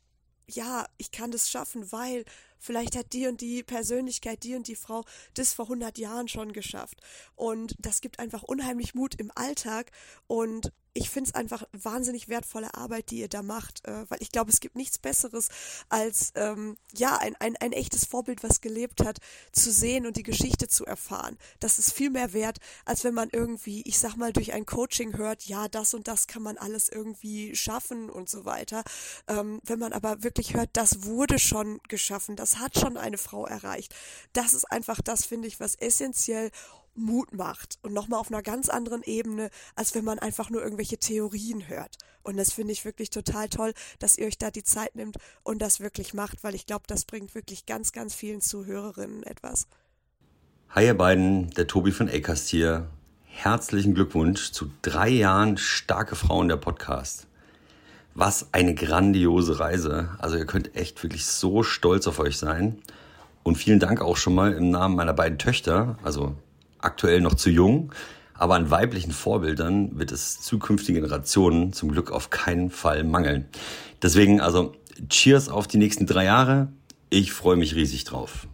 ja, 0.48 0.86
ich 0.96 1.10
kann 1.10 1.30
das 1.30 1.50
schaffen, 1.50 1.90
weil 1.92 2.24
vielleicht 2.58 2.96
hat 2.96 3.12
die 3.12 3.26
und 3.26 3.40
die 3.40 3.62
Persönlichkeit, 3.62 4.44
die 4.44 4.54
und 4.54 4.68
die 4.68 4.76
Frau 4.76 5.04
das 5.34 5.52
vor 5.52 5.66
100 5.66 5.98
Jahren 5.98 6.28
schon 6.28 6.52
geschafft. 6.52 7.00
Und 7.34 7.74
das 7.78 8.00
gibt 8.00 8.18
einfach 8.18 8.42
unheimlich 8.42 8.94
Mut 8.94 9.16
im 9.16 9.32
Alltag 9.34 9.90
und 10.26 10.72
ich 10.96 11.10
finde 11.10 11.28
es 11.28 11.34
einfach 11.34 11.64
wahnsinnig 11.72 12.28
wertvolle 12.28 12.74
Arbeit, 12.74 13.10
die 13.10 13.18
ihr 13.18 13.28
da 13.28 13.42
macht, 13.42 13.86
äh, 13.86 14.08
weil 14.08 14.22
ich 14.22 14.32
glaube, 14.32 14.50
es 14.50 14.60
gibt 14.60 14.76
nichts 14.76 14.98
Besseres 14.98 15.48
als 15.88 16.32
ähm, 16.34 16.76
ja 16.94 17.16
ein, 17.16 17.36
ein, 17.36 17.56
ein 17.56 17.72
echtes 17.72 18.04
Vorbild, 18.04 18.42
was 18.42 18.60
gelebt 18.60 19.04
hat, 19.04 19.18
zu 19.52 19.70
sehen 19.70 20.06
und 20.06 20.16
die 20.16 20.22
Geschichte 20.22 20.68
zu 20.68 20.86
erfahren. 20.86 21.38
Das 21.60 21.78
ist 21.78 21.92
viel 21.92 22.10
mehr 22.10 22.32
wert, 22.32 22.58
als 22.84 23.04
wenn 23.04 23.14
man 23.14 23.28
irgendwie, 23.30 23.82
ich 23.82 23.98
sag 23.98 24.16
mal, 24.16 24.32
durch 24.32 24.52
ein 24.52 24.66
Coaching 24.66 25.16
hört, 25.16 25.44
ja, 25.44 25.68
das 25.68 25.94
und 25.94 26.08
das 26.08 26.26
kann 26.26 26.42
man 26.42 26.56
alles 26.56 26.88
irgendwie 26.88 27.54
schaffen 27.54 28.08
und 28.08 28.28
so 28.28 28.44
weiter. 28.44 28.82
Ähm, 29.28 29.60
wenn 29.64 29.78
man 29.78 29.92
aber 29.92 30.22
wirklich 30.22 30.54
hört, 30.54 30.70
das 30.72 31.04
wurde 31.04 31.38
schon 31.38 31.80
geschaffen, 31.88 32.36
das 32.36 32.58
hat 32.58 32.78
schon 32.78 32.96
eine 32.96 33.18
Frau 33.18 33.46
erreicht. 33.46 33.94
Das 34.32 34.54
ist 34.54 34.64
einfach 34.64 35.00
das, 35.02 35.26
finde 35.26 35.48
ich, 35.48 35.60
was 35.60 35.74
essentiell 35.74 36.50
Mut 36.96 37.32
macht 37.32 37.78
und 37.82 37.92
nochmal 37.92 38.20
auf 38.20 38.30
einer 38.30 38.42
ganz 38.42 38.68
anderen 38.68 39.02
Ebene, 39.02 39.50
als 39.74 39.94
wenn 39.94 40.04
man 40.04 40.18
einfach 40.18 40.50
nur 40.50 40.62
irgendwelche 40.62 40.98
Theorien 40.98 41.68
hört. 41.68 41.96
Und 42.22 42.36
das 42.36 42.52
finde 42.52 42.72
ich 42.72 42.84
wirklich 42.84 43.10
total 43.10 43.48
toll, 43.48 43.72
dass 43.98 44.18
ihr 44.18 44.26
euch 44.26 44.38
da 44.38 44.50
die 44.50 44.64
Zeit 44.64 44.96
nimmt 44.96 45.16
und 45.44 45.62
das 45.62 45.80
wirklich 45.80 46.14
macht, 46.14 46.42
weil 46.42 46.54
ich 46.54 46.66
glaube, 46.66 46.84
das 46.88 47.04
bringt 47.04 47.34
wirklich 47.34 47.66
ganz, 47.66 47.92
ganz 47.92 48.14
vielen 48.14 48.40
Zuhörerinnen 48.40 49.22
etwas. 49.22 49.68
Hi 50.70 50.84
ihr 50.84 50.96
beiden, 50.96 51.50
der 51.50 51.68
Tobi 51.68 51.92
von 51.92 52.08
Acast 52.08 52.48
hier. 52.48 52.88
Herzlichen 53.24 53.94
Glückwunsch 53.94 54.50
zu 54.50 54.70
drei 54.82 55.08
Jahren 55.08 55.56
starke 55.56 56.16
Frauen 56.16 56.48
der 56.48 56.56
Podcast. 56.56 57.26
Was 58.14 58.48
eine 58.52 58.74
grandiose 58.74 59.60
Reise. 59.60 60.16
Also 60.18 60.36
ihr 60.36 60.46
könnt 60.46 60.74
echt 60.74 61.02
wirklich 61.02 61.26
so 61.26 61.62
stolz 61.62 62.06
auf 62.06 62.18
euch 62.18 62.38
sein. 62.38 62.82
Und 63.42 63.56
vielen 63.56 63.78
Dank 63.78 64.00
auch 64.00 64.16
schon 64.16 64.34
mal 64.34 64.52
im 64.52 64.70
Namen 64.70 64.96
meiner 64.96 65.14
beiden 65.14 65.38
Töchter, 65.38 65.98
also 66.02 66.34
aktuell 66.86 67.20
noch 67.20 67.34
zu 67.34 67.50
jung, 67.50 67.92
aber 68.34 68.54
an 68.54 68.70
weiblichen 68.70 69.12
Vorbildern 69.12 69.98
wird 69.98 70.12
es 70.12 70.40
zukünftige 70.40 71.00
Generationen 71.00 71.72
zum 71.72 71.90
Glück 71.90 72.10
auf 72.10 72.30
keinen 72.30 72.70
Fall 72.70 73.04
mangeln. 73.04 73.46
Deswegen 74.02 74.40
also 74.40 74.74
Cheers 75.08 75.48
auf 75.48 75.66
die 75.66 75.78
nächsten 75.78 76.06
drei 76.06 76.24
Jahre. 76.24 76.68
Ich 77.10 77.32
freue 77.32 77.56
mich 77.56 77.74
riesig 77.74 78.04
drauf. 78.04 78.46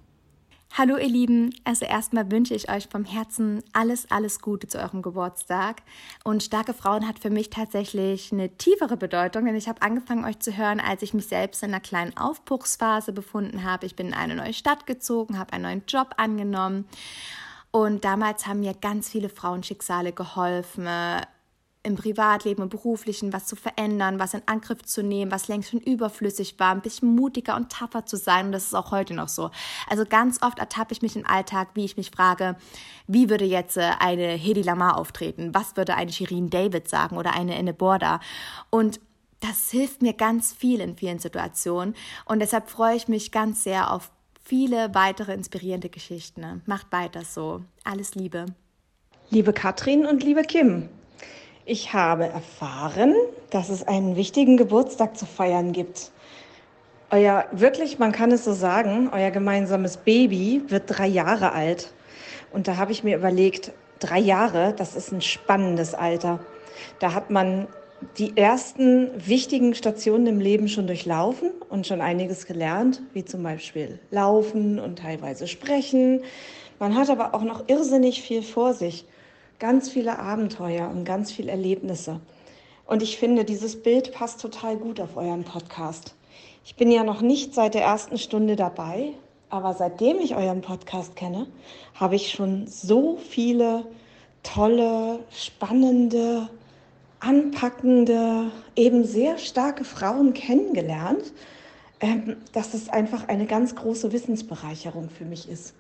Hallo 0.75 0.97
ihr 0.97 1.09
Lieben, 1.09 1.55
also 1.65 1.85
erstmal 1.85 2.31
wünsche 2.31 2.55
ich 2.55 2.71
euch 2.71 2.89
vom 2.89 3.05
Herzen 3.05 3.63
alles, 3.75 4.11
alles 4.11 4.41
Gute 4.41 4.69
zu 4.69 4.79
eurem 4.79 5.03
Geburtstag. 5.03 5.83
Und 6.25 6.43
starke 6.43 6.73
Frauen 6.73 7.07
hat 7.07 7.19
für 7.19 7.29
mich 7.29 7.51
tatsächlich 7.51 8.33
eine 8.33 8.57
tiefere 8.57 8.97
Bedeutung, 8.97 9.45
denn 9.45 9.55
ich 9.55 9.69
habe 9.69 9.83
angefangen 9.83 10.25
euch 10.25 10.39
zu 10.39 10.57
hören, 10.57 10.81
als 10.81 11.03
ich 11.03 11.13
mich 11.13 11.27
selbst 11.27 11.63
in 11.63 11.69
einer 11.69 11.81
kleinen 11.81 12.17
Aufbruchsphase 12.17 13.13
befunden 13.13 13.65
habe. 13.65 13.85
Ich 13.85 13.97
bin 13.97 14.09
in 14.09 14.15
eine 14.15 14.35
neue 14.35 14.55
Stadt 14.55 14.87
gezogen, 14.87 15.39
habe 15.39 15.53
einen 15.53 15.65
neuen 15.65 15.83
Job 15.87 16.15
angenommen 16.17 16.87
und 17.73 18.05
damals 18.05 18.47
haben 18.47 18.61
mir 18.61 18.75
ganz 18.75 19.09
viele 19.09 19.29
Frauenschicksale 19.29 20.13
geholfen, 20.13 20.87
äh, 20.87 21.23
im 21.85 21.97
Privatleben 21.97 22.63
und 22.63 22.69
beruflichen 22.69 23.33
was 23.33 23.47
zu 23.47 23.57
verändern, 23.57 24.21
was 24.21 24.35
in 24.35 24.43
Angriff 24.47 24.83
zu 24.83 25.03
nehmen, 25.03 25.33
was 25.33 25.49
längst 25.49 25.71
schon 25.71 25.81
überflüssig 25.81 26.55
war, 26.59 26.71
ein 26.71 26.81
bisschen 26.81 27.15
mutiger 27.17 27.57
und 27.57 27.73
tapfer 27.73 28.07
zu 28.07 28.17
sein. 28.17 28.47
Und 28.47 28.53
das 28.53 28.67
ist 28.67 28.75
auch 28.75 28.93
heute 28.93 29.15
noch 29.15 29.29
so. 29.29 29.51
Also 29.89 30.05
ganz 30.05 30.41
oft 30.43 30.59
ertappe 30.59 30.93
ich 30.93 31.03
mich 31.03 31.17
im 31.17 31.27
Alltag, 31.27 31.71
wie 31.75 31.85
ich 31.85 31.97
mich 31.97 32.11
frage, 32.11 32.57
wie 33.09 33.29
würde 33.29 33.45
jetzt 33.45 33.79
äh, 33.79 33.91
eine 33.99 34.29
Hedy 34.29 34.63
Lamar 34.63 34.97
auftreten? 34.97 35.55
Was 35.55 35.77
würde 35.77 35.97
eine 35.97 36.13
Shirin 36.13 36.51
David 36.51 36.89
sagen 36.89 37.17
oder 37.17 37.35
eine 37.35 37.59
Inne 37.59 37.73
Borda? 37.73 38.21
Und 38.71 39.01
das 39.41 39.71
hilft 39.71 40.03
mir 40.03 40.13
ganz 40.13 40.53
viel 40.53 40.81
in 40.81 40.97
vielen 40.97 41.19
Situationen. 41.19 41.97
Und 42.27 42.39
deshalb 42.39 42.71
freue 42.71 42.95
ich 42.95 43.09
mich 43.09 43.33
ganz 43.33 43.65
sehr 43.65 43.91
auf 43.91 44.13
viele 44.53 44.95
weitere 44.95 45.33
inspirierende 45.33 45.89
Geschichten. 45.89 46.61
Macht 46.67 46.93
weiter 46.93 47.23
so. 47.25 47.63
Alles 47.85 48.15
Liebe. 48.15 48.45
Liebe 49.31 49.55
Katrin 49.55 50.05
und 50.05 50.23
liebe 50.23 50.43
Kim, 50.43 50.91
ich 51.65 51.95
habe 51.95 52.27
erfahren, 52.27 53.15
dass 53.49 53.71
es 53.71 53.89
einen 53.89 54.15
wichtigen 54.15 54.59
Geburtstag 54.59 55.17
zu 55.17 55.25
feiern 55.25 55.73
gibt. 55.73 56.11
Euer, 57.09 57.47
wirklich, 57.53 57.99
man 57.99 58.13
kann 58.13 58.31
es 58.31 58.45
so 58.45 58.53
sagen, 58.53 59.09
euer 59.11 59.31
gemeinsames 59.31 59.97
Baby 59.97 60.63
wird 60.69 60.83
drei 60.87 61.07
Jahre 61.07 61.53
alt. 61.53 61.95
Und 62.53 62.69
da 62.69 62.77
habe 62.77 62.93
ich 62.93 63.03
mir 63.03 63.17
überlegt, 63.17 63.73
drei 64.01 64.19
Jahre, 64.19 64.75
das 64.77 64.95
ist 64.97 65.13
ein 65.13 65.23
spannendes 65.23 65.95
Alter. 65.95 66.41
Da 66.99 67.15
hat 67.15 67.31
man 67.31 67.69
die 68.19 68.37
ersten 68.37 69.11
wichtigen 69.17 69.75
Stationen 69.75 70.27
im 70.27 70.41
Leben 70.41 70.69
schon 70.69 70.87
durchlaufen 70.87 71.51
und 71.69 71.87
schon 71.87 72.01
einiges 72.01 72.47
gelernt, 72.47 73.03
wie 73.13 73.25
zum 73.25 73.43
Beispiel 73.43 73.99
Laufen 74.11 74.79
und 74.79 74.99
teilweise 74.99 75.47
Sprechen. 75.47 76.23
Man 76.79 76.95
hat 76.97 77.11
aber 77.11 77.35
auch 77.35 77.43
noch 77.43 77.69
irrsinnig 77.69 78.23
viel 78.23 78.43
vor 78.43 78.75
sich, 78.75 79.05
ganz 79.59 79.91
viele 79.91 80.19
Abenteuer 80.19 80.89
und 80.89 81.05
ganz 81.05 81.33
viele 81.33 81.51
Erlebnisse. 81.51 82.21
Und 82.87 83.03
ich 83.03 83.17
finde, 83.17 83.45
dieses 83.45 83.83
Bild 83.83 84.13
passt 84.13 84.41
total 84.41 84.77
gut 84.77 85.01
auf 85.01 85.17
euren 85.17 85.45
Podcast. 85.45 86.15
Ich 86.65 86.77
bin 86.77 86.91
ja 86.91 87.05
noch 87.05 87.21
nicht 87.23 87.55
seit 87.55 87.75
der 87.75 87.83
ersten 87.83 88.19
Stunde 88.19 88.57
dabei, 88.57 89.15
aber 89.49 89.75
seitdem 89.75 90.19
ich 90.19 90.35
euren 90.35 90.61
Podcast 90.61 91.17
kenne, 91.17 91.47
habe 91.95 92.17
ich 92.17 92.31
schon 92.31 92.67
so 92.67 93.17
viele 93.17 93.85
tolle, 94.43 95.21
spannende, 95.31 96.49
anpackende, 97.23 98.51
eben 98.75 99.05
sehr 99.05 99.39
starke 99.39 99.85
Frauen 99.85 100.35
kennengelernt, 100.35 101.33
ähm, 102.01 102.37
dass 102.53 102.75
es 102.75 102.89
einfach 102.89 103.29
eine 103.29 103.47
ganz 103.47 103.77
große 103.77 104.13
Wissensbereicherung 104.13 105.09
für 105.09 105.25
mich 105.25 105.49
ist. 105.49 105.75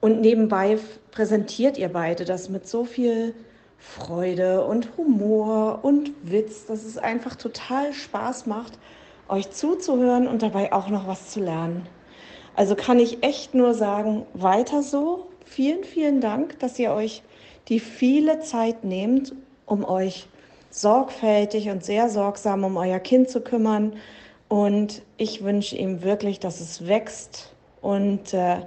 Und 0.00 0.20
nebenbei 0.20 0.78
präsentiert 1.12 1.78
ihr 1.78 1.88
beide 1.88 2.24
das 2.24 2.48
mit 2.48 2.68
so 2.68 2.84
viel 2.84 3.34
Freude 3.78 4.64
und 4.64 4.96
Humor 4.96 5.80
und 5.82 6.10
Witz, 6.22 6.66
dass 6.66 6.84
es 6.84 6.98
einfach 6.98 7.36
total 7.36 7.92
Spaß 7.92 8.46
macht, 8.46 8.78
euch 9.28 9.50
zuzuhören 9.50 10.26
und 10.26 10.42
dabei 10.42 10.72
auch 10.72 10.88
noch 10.88 11.06
was 11.06 11.30
zu 11.30 11.40
lernen. 11.40 11.86
Also 12.54 12.74
kann 12.74 12.98
ich 12.98 13.22
echt 13.22 13.54
nur 13.54 13.74
sagen, 13.74 14.26
weiter 14.34 14.82
so. 14.82 15.28
Vielen, 15.44 15.84
vielen 15.84 16.20
Dank, 16.20 16.58
dass 16.58 16.78
ihr 16.78 16.90
euch 16.92 17.22
die 17.68 17.80
viele 17.80 18.40
Zeit 18.40 18.82
nehmt, 18.82 19.34
um 19.66 19.84
euch 19.84 20.26
sorgfältig 20.76 21.70
und 21.70 21.84
sehr 21.84 22.08
sorgsam 22.08 22.62
um 22.64 22.76
euer 22.76 23.00
Kind 23.00 23.30
zu 23.30 23.40
kümmern. 23.40 23.96
Und 24.48 25.02
ich 25.16 25.42
wünsche 25.42 25.76
ihm 25.76 26.02
wirklich, 26.02 26.38
dass 26.38 26.60
es 26.60 26.86
wächst 26.86 27.52
und 27.80 28.32
äh, 28.34 28.58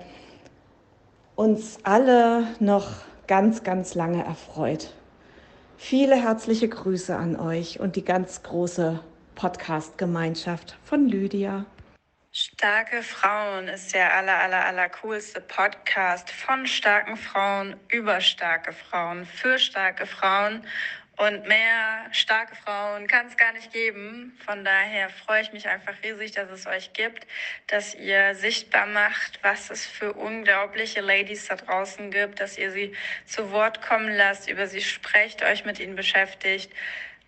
uns 1.35 1.77
alle 1.83 2.47
noch 2.59 2.87
ganz, 3.27 3.63
ganz 3.63 3.95
lange 3.95 4.23
erfreut. 4.25 4.93
Viele 5.77 6.15
herzliche 6.15 6.67
Grüße 6.67 7.15
an 7.15 7.39
euch 7.39 7.79
und 7.79 7.95
die 7.95 8.03
ganz 8.03 8.43
große 8.43 8.99
Podcast-Gemeinschaft 9.35 10.77
von 10.83 11.07
Lydia. 11.07 11.65
Starke 12.31 13.01
Frauen 13.01 13.67
ist 13.67 13.93
der 13.95 14.13
aller, 14.13 14.37
aller, 14.39 14.63
aller 14.65 14.89
coolste 14.89 15.41
Podcast 15.41 16.29
von 16.29 16.67
starken 16.67 17.17
Frauen 17.17 17.75
über 17.87 18.21
starke 18.21 18.71
Frauen 18.71 19.25
für 19.25 19.57
starke 19.57 20.05
Frauen. 20.05 20.63
Und 21.19 21.49
mehr 21.49 22.05
starke 22.11 22.55
Frauen 22.55 23.05
kann 23.07 23.27
es 23.27 23.35
gar 23.35 23.51
nicht 23.51 23.73
geben. 23.73 24.39
Von 24.45 24.63
daher 24.63 25.09
freue 25.09 25.41
ich 25.41 25.51
mich 25.51 25.67
einfach 25.67 25.95
riesig, 26.01 26.31
dass 26.31 26.49
es 26.49 26.65
euch 26.65 26.93
gibt, 26.93 27.27
dass 27.67 27.93
ihr 27.93 28.35
sichtbar 28.35 28.85
macht, 28.85 29.38
was 29.43 29.69
es 29.69 29.85
für 29.85 30.13
unglaubliche 30.13 31.01
Ladies 31.01 31.47
da 31.47 31.57
draußen 31.57 32.09
gibt, 32.09 32.39
dass 32.39 32.57
ihr 32.57 32.71
sie 32.71 32.95
zu 33.25 33.51
Wort 33.51 33.81
kommen 33.81 34.15
lasst, 34.15 34.49
über 34.49 34.67
sie 34.67 34.81
sprecht, 34.81 35.43
euch 35.43 35.65
mit 35.65 35.81
ihnen 35.81 35.97
beschäftigt. 35.97 36.71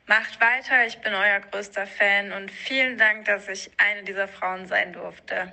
Macht 0.07 0.39
weiter, 0.39 0.85
ich 0.85 0.99
bin 0.99 1.13
euer 1.13 1.41
größter 1.41 1.85
Fan 1.85 2.31
und 2.31 2.49
vielen 2.49 2.97
Dank, 2.97 3.25
dass 3.25 3.49
ich 3.49 3.71
eine 3.75 4.03
dieser 4.03 4.29
Frauen 4.29 4.67
sein 4.67 4.93
durfte. 4.93 5.51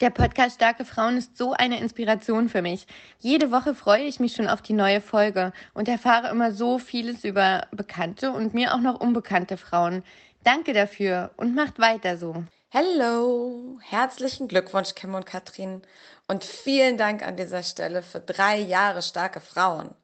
Der 0.00 0.10
Podcast 0.10 0.56
Starke 0.56 0.84
Frauen 0.84 1.18
ist 1.18 1.38
so 1.38 1.52
eine 1.52 1.78
Inspiration 1.78 2.48
für 2.48 2.62
mich. 2.62 2.88
Jede 3.20 3.52
Woche 3.52 3.76
freue 3.76 4.02
ich 4.02 4.18
mich 4.18 4.34
schon 4.34 4.48
auf 4.48 4.60
die 4.60 4.72
neue 4.72 5.00
Folge 5.00 5.52
und 5.72 5.86
erfahre 5.86 6.30
immer 6.30 6.50
so 6.50 6.80
vieles 6.80 7.22
über 7.22 7.68
bekannte 7.70 8.32
und 8.32 8.54
mir 8.54 8.74
auch 8.74 8.80
noch 8.80 8.98
unbekannte 8.98 9.56
Frauen. 9.56 10.02
Danke 10.42 10.72
dafür 10.72 11.30
und 11.36 11.54
macht 11.54 11.78
weiter 11.78 12.18
so. 12.18 12.42
Hallo, 12.72 13.78
herzlichen 13.82 14.48
Glückwunsch 14.48 14.96
Kim 14.96 15.14
und 15.14 15.26
Katrin 15.26 15.82
und 16.26 16.42
vielen 16.42 16.98
Dank 16.98 17.24
an 17.24 17.36
dieser 17.36 17.62
Stelle 17.62 18.02
für 18.02 18.18
drei 18.18 18.58
Jahre 18.58 19.00
starke 19.00 19.40
Frauen. 19.40 19.94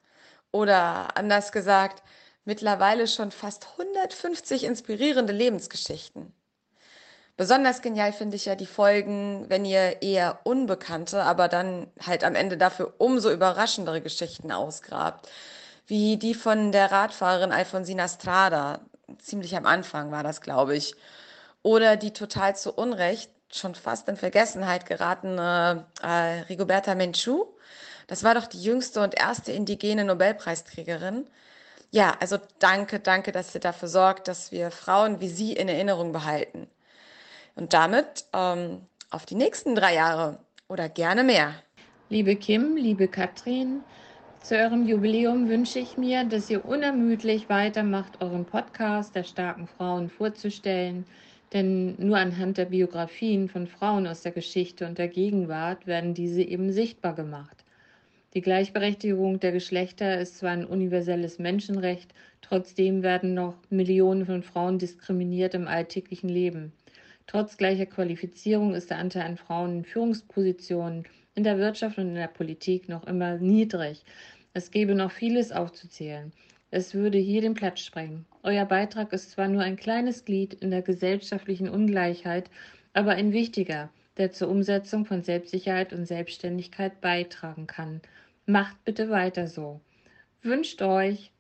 Oder 0.52 1.16
anders 1.16 1.50
gesagt, 1.50 2.04
mittlerweile 2.44 3.08
schon 3.08 3.32
fast 3.32 3.66
150 3.72 4.62
inspirierende 4.62 5.32
Lebensgeschichten. 5.32 6.32
Besonders 7.40 7.80
genial 7.80 8.12
finde 8.12 8.36
ich 8.36 8.44
ja 8.44 8.54
die 8.54 8.66
Folgen, 8.66 9.46
wenn 9.48 9.64
ihr 9.64 10.02
eher 10.02 10.40
unbekannte, 10.44 11.22
aber 11.22 11.48
dann 11.48 11.86
halt 12.06 12.22
am 12.22 12.34
Ende 12.34 12.58
dafür 12.58 12.92
umso 12.98 13.30
überraschendere 13.30 14.02
Geschichten 14.02 14.52
ausgrabt. 14.52 15.26
Wie 15.86 16.18
die 16.18 16.34
von 16.34 16.70
der 16.70 16.92
Radfahrerin 16.92 17.50
Alfonsina 17.50 18.08
Strada. 18.08 18.80
Ziemlich 19.20 19.56
am 19.56 19.64
Anfang 19.64 20.10
war 20.10 20.22
das, 20.22 20.42
glaube 20.42 20.76
ich. 20.76 20.94
Oder 21.62 21.96
die 21.96 22.12
total 22.12 22.56
zu 22.56 22.74
Unrecht 22.74 23.30
schon 23.50 23.74
fast 23.74 24.06
in 24.10 24.18
Vergessenheit 24.18 24.84
geratene 24.84 25.86
äh, 26.02 26.42
Rigoberta 26.50 26.94
Menchú. 26.94 27.46
Das 28.06 28.22
war 28.22 28.34
doch 28.34 28.48
die 28.48 28.62
jüngste 28.62 29.00
und 29.00 29.18
erste 29.18 29.50
indigene 29.52 30.04
Nobelpreisträgerin. 30.04 31.26
Ja, 31.90 32.18
also 32.20 32.36
danke, 32.58 33.00
danke, 33.00 33.32
dass 33.32 33.54
ihr 33.54 33.62
dafür 33.62 33.88
sorgt, 33.88 34.28
dass 34.28 34.52
wir 34.52 34.70
Frauen 34.70 35.20
wie 35.20 35.30
Sie 35.30 35.54
in 35.54 35.70
Erinnerung 35.70 36.12
behalten. 36.12 36.68
Und 37.60 37.74
damit 37.74 38.24
ähm, 38.32 38.78
auf 39.10 39.26
die 39.26 39.34
nächsten 39.34 39.74
drei 39.74 39.94
Jahre 39.94 40.38
oder 40.68 40.88
gerne 40.88 41.22
mehr. 41.22 41.52
Liebe 42.08 42.34
Kim, 42.34 42.74
liebe 42.74 43.06
Katrin, 43.06 43.82
zu 44.42 44.56
eurem 44.56 44.86
Jubiläum 44.86 45.46
wünsche 45.50 45.78
ich 45.78 45.98
mir, 45.98 46.24
dass 46.24 46.48
ihr 46.48 46.64
unermüdlich 46.64 47.50
weitermacht, 47.50 48.22
euren 48.22 48.46
Podcast 48.46 49.14
der 49.14 49.24
starken 49.24 49.66
Frauen 49.66 50.08
vorzustellen. 50.08 51.04
Denn 51.52 51.96
nur 51.98 52.16
anhand 52.16 52.56
der 52.56 52.64
Biografien 52.64 53.50
von 53.50 53.66
Frauen 53.66 54.06
aus 54.06 54.22
der 54.22 54.32
Geschichte 54.32 54.86
und 54.86 54.96
der 54.96 55.08
Gegenwart 55.08 55.86
werden 55.86 56.14
diese 56.14 56.40
eben 56.40 56.72
sichtbar 56.72 57.14
gemacht. 57.14 57.62
Die 58.32 58.40
Gleichberechtigung 58.40 59.38
der 59.38 59.52
Geschlechter 59.52 60.18
ist 60.18 60.38
zwar 60.38 60.52
ein 60.52 60.64
universelles 60.64 61.38
Menschenrecht, 61.38 62.14
trotzdem 62.40 63.02
werden 63.02 63.34
noch 63.34 63.56
Millionen 63.68 64.24
von 64.24 64.42
Frauen 64.42 64.78
diskriminiert 64.78 65.52
im 65.52 65.68
alltäglichen 65.68 66.30
Leben. 66.30 66.72
Trotz 67.30 67.56
gleicher 67.56 67.86
Qualifizierung 67.86 68.74
ist 68.74 68.90
der 68.90 68.98
Anteil 68.98 69.22
an 69.22 69.36
Frauen 69.36 69.76
in 69.76 69.84
Führungspositionen 69.84 71.04
in 71.36 71.44
der 71.44 71.58
Wirtschaft 71.58 71.96
und 71.96 72.08
in 72.08 72.14
der 72.16 72.26
Politik 72.26 72.88
noch 72.88 73.06
immer 73.06 73.38
niedrig. 73.38 74.04
Es 74.52 74.72
gäbe 74.72 74.96
noch 74.96 75.12
vieles 75.12 75.52
aufzuzählen. 75.52 76.32
Es 76.72 76.92
würde 76.92 77.18
hier 77.18 77.40
den 77.40 77.54
Platz 77.54 77.82
sprengen. 77.82 78.26
Euer 78.42 78.64
Beitrag 78.64 79.12
ist 79.12 79.30
zwar 79.30 79.46
nur 79.46 79.62
ein 79.62 79.76
kleines 79.76 80.24
Glied 80.24 80.54
in 80.54 80.72
der 80.72 80.82
gesellschaftlichen 80.82 81.68
Ungleichheit, 81.68 82.50
aber 82.94 83.12
ein 83.12 83.32
wichtiger, 83.32 83.90
der 84.16 84.32
zur 84.32 84.48
Umsetzung 84.48 85.04
von 85.04 85.22
Selbstsicherheit 85.22 85.92
und 85.92 86.06
Selbstständigkeit 86.06 87.00
beitragen 87.00 87.68
kann. 87.68 88.00
Macht 88.44 88.82
bitte 88.84 89.08
weiter 89.08 89.46
so. 89.46 89.80
Wünscht 90.42 90.82
euch 90.82 91.30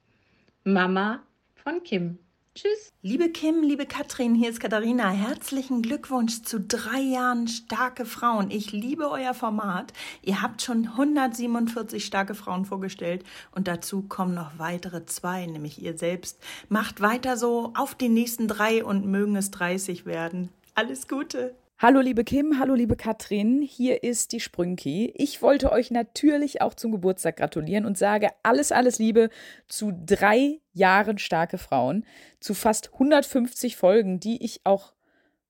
Mama 0.62 1.24
von 1.56 1.82
Kim. 1.82 2.20
Tschüss. 2.60 2.92
Liebe 3.00 3.30
Kim, 3.30 3.62
liebe 3.62 3.86
Katrin, 3.86 4.34
hier 4.34 4.50
ist 4.50 4.60
Katharina. 4.60 5.08
Herzlichen 5.08 5.80
Glückwunsch 5.80 6.42
zu 6.42 6.60
drei 6.60 7.00
Jahren 7.00 7.48
starke 7.48 8.04
Frauen. 8.04 8.50
Ich 8.50 8.70
liebe 8.70 9.10
euer 9.10 9.32
Format. 9.32 9.94
Ihr 10.20 10.42
habt 10.42 10.60
schon 10.60 10.86
147 10.86 12.04
starke 12.04 12.34
Frauen 12.34 12.66
vorgestellt 12.66 13.24
und 13.52 13.66
dazu 13.66 14.02
kommen 14.02 14.34
noch 14.34 14.58
weitere 14.58 15.06
zwei, 15.06 15.46
nämlich 15.46 15.80
ihr 15.80 15.96
selbst. 15.96 16.38
Macht 16.68 17.00
weiter 17.00 17.38
so 17.38 17.72
auf 17.74 17.94
die 17.94 18.10
nächsten 18.10 18.46
drei 18.46 18.84
und 18.84 19.06
mögen 19.06 19.36
es 19.36 19.50
30 19.52 20.04
werden. 20.04 20.50
Alles 20.74 21.08
Gute. 21.08 21.54
Hallo 21.82 22.00
liebe 22.00 22.24
Kim, 22.24 22.58
hallo 22.58 22.74
liebe 22.74 22.94
Katrin, 22.94 23.62
hier 23.62 24.02
ist 24.02 24.32
die 24.32 24.40
Sprünki. 24.40 25.14
Ich 25.16 25.40
wollte 25.40 25.72
euch 25.72 25.90
natürlich 25.90 26.60
auch 26.60 26.74
zum 26.74 26.92
Geburtstag 26.92 27.38
gratulieren 27.38 27.86
und 27.86 27.96
sage 27.96 28.28
alles, 28.42 28.70
alles 28.70 28.98
Liebe 28.98 29.30
zu 29.66 29.90
drei 30.04 30.60
Jahren 30.74 31.16
starke 31.16 31.56
Frauen, 31.56 32.04
zu 32.38 32.52
fast 32.52 32.92
150 32.92 33.76
Folgen, 33.76 34.20
die 34.20 34.44
ich 34.44 34.60
auch 34.64 34.92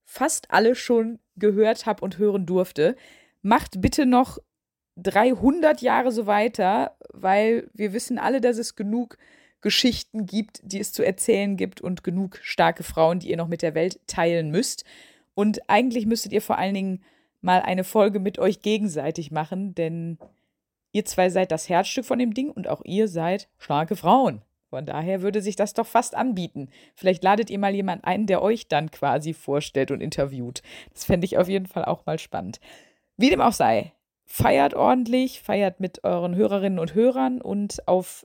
fast 0.04 0.52
alle 0.52 0.76
schon 0.76 1.18
gehört 1.34 1.86
habe 1.86 2.04
und 2.04 2.18
hören 2.18 2.46
durfte. 2.46 2.94
Macht 3.42 3.80
bitte 3.80 4.06
noch 4.06 4.38
300 4.98 5.82
Jahre 5.82 6.12
so 6.12 6.28
weiter, 6.28 6.96
weil 7.12 7.68
wir 7.74 7.92
wissen 7.92 8.20
alle, 8.20 8.40
dass 8.40 8.56
es 8.56 8.76
genug 8.76 9.18
Geschichten 9.62 10.26
gibt, 10.26 10.60
die 10.62 10.78
es 10.78 10.92
zu 10.92 11.04
erzählen 11.04 11.56
gibt 11.56 11.80
und 11.80 12.04
genug 12.04 12.38
starke 12.40 12.84
Frauen, 12.84 13.18
die 13.18 13.30
ihr 13.30 13.36
noch 13.36 13.48
mit 13.48 13.62
der 13.62 13.74
Welt 13.74 13.98
teilen 14.06 14.52
müsst. 14.52 14.84
Und 15.34 15.68
eigentlich 15.68 16.06
müsstet 16.06 16.32
ihr 16.32 16.42
vor 16.42 16.58
allen 16.58 16.74
Dingen 16.74 17.04
mal 17.40 17.60
eine 17.60 17.84
Folge 17.84 18.20
mit 18.20 18.38
euch 18.38 18.62
gegenseitig 18.62 19.30
machen, 19.30 19.74
denn 19.74 20.18
ihr 20.92 21.04
zwei 21.04 21.30
seid 21.30 21.52
das 21.52 21.68
Herzstück 21.68 22.04
von 22.04 22.18
dem 22.18 22.34
Ding 22.34 22.50
und 22.50 22.68
auch 22.68 22.82
ihr 22.84 23.08
seid 23.08 23.48
starke 23.58 23.96
Frauen. 23.96 24.42
Von 24.70 24.86
daher 24.86 25.20
würde 25.20 25.42
sich 25.42 25.56
das 25.56 25.74
doch 25.74 25.86
fast 25.86 26.14
anbieten. 26.14 26.68
Vielleicht 26.94 27.24
ladet 27.24 27.50
ihr 27.50 27.58
mal 27.58 27.74
jemanden 27.74 28.04
ein, 28.04 28.26
der 28.26 28.40
euch 28.40 28.68
dann 28.68 28.90
quasi 28.92 29.34
vorstellt 29.34 29.90
und 29.90 30.00
interviewt. 30.00 30.62
Das 30.92 31.04
fände 31.04 31.24
ich 31.24 31.38
auf 31.38 31.48
jeden 31.48 31.66
Fall 31.66 31.84
auch 31.84 32.06
mal 32.06 32.20
spannend. 32.20 32.60
Wie 33.16 33.30
dem 33.30 33.40
auch 33.40 33.52
sei, 33.52 33.92
feiert 34.26 34.74
ordentlich, 34.74 35.42
feiert 35.42 35.80
mit 35.80 36.04
euren 36.04 36.36
Hörerinnen 36.36 36.78
und 36.78 36.94
Hörern 36.94 37.40
und 37.40 37.86
auf 37.88 38.24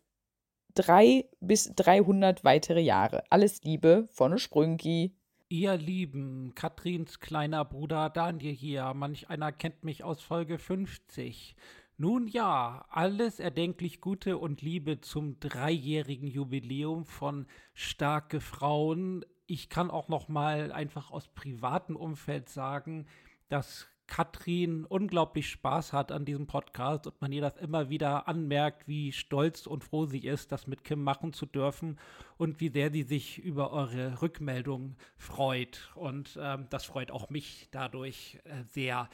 drei 0.76 1.26
bis 1.39 1.74
300 1.76 2.44
weitere 2.44 2.82
Jahre. 2.82 3.24
Alles 3.32 3.63
Liebe 3.63 4.08
von 4.12 4.38
Sprünki. 4.38 5.15
Ihr 5.58 5.78
Lieben, 5.78 6.54
Katrins 6.54 7.22
kleiner 7.22 7.63
Bruder 7.63 8.10
Daniel 8.10 8.54
hier. 8.54 8.94
Manch 8.94 9.30
einer 9.30 9.54
kennt 9.54 9.86
mich 9.86 10.04
aus 10.04 10.22
Folge 10.22 10.60
50. 10.60 11.56
Nun 11.96 12.28
ja, 12.28 12.86
alles 12.89 13.39
erdenklich 13.39 14.02
Gute 14.02 14.38
und 14.38 14.62
Liebe 14.62 15.00
zum 15.00 15.39
dreijährigen 15.39 16.28
Jubiläum 16.28 17.06
von 17.06 17.48
Starke 17.74 18.41
Frauen. 18.41 19.24
Ich 19.48 19.70
kann 19.70 19.91
auch 19.91 20.10
noch 20.10 20.28
mal 20.28 20.74
einfach 20.74 21.10
aus 21.10 21.30
privatem 21.30 21.96
Umfeld 21.96 22.50
sagen, 22.50 23.08
dass 23.48 23.88
Katrin 24.08 24.86
unglaublich 24.86 25.50
Spaß 25.50 25.94
hat 25.94 26.12
an 26.12 26.26
diesem 26.26 26.48
Podcast 26.48 27.08
und 27.08 27.20
man 27.22 27.32
ihr 27.32 27.41
das 27.41 27.58
immer 27.58 27.89
wieder 27.89 28.28
anmerkt, 28.28 28.88
wie 28.88 29.12
stolz 29.12 29.65
und 29.68 29.84
froh 29.84 30.06
sie 30.06 30.26
ist, 30.26 30.52
das 30.52 30.68
mit 30.68 30.84
Kim 30.84 31.04
machen 31.04 31.34
zu 31.34 31.46
dürfen 31.46 32.00
und 32.38 32.60
wie 32.60 32.70
sehr 32.70 32.91
sie 32.91 33.04
sich 33.04 33.39
über 33.39 33.72
eure 33.72 34.22
Rückmeldung 34.22 34.96
freut. 35.18 35.91
Und 35.96 36.38
ähm, 36.41 36.68
das 36.70 36.86
freut 36.86 37.12
auch 37.12 37.30
mich 37.30 37.68
dadurch 37.72 38.39
äh, 38.44 38.63
sehr. 38.72 39.10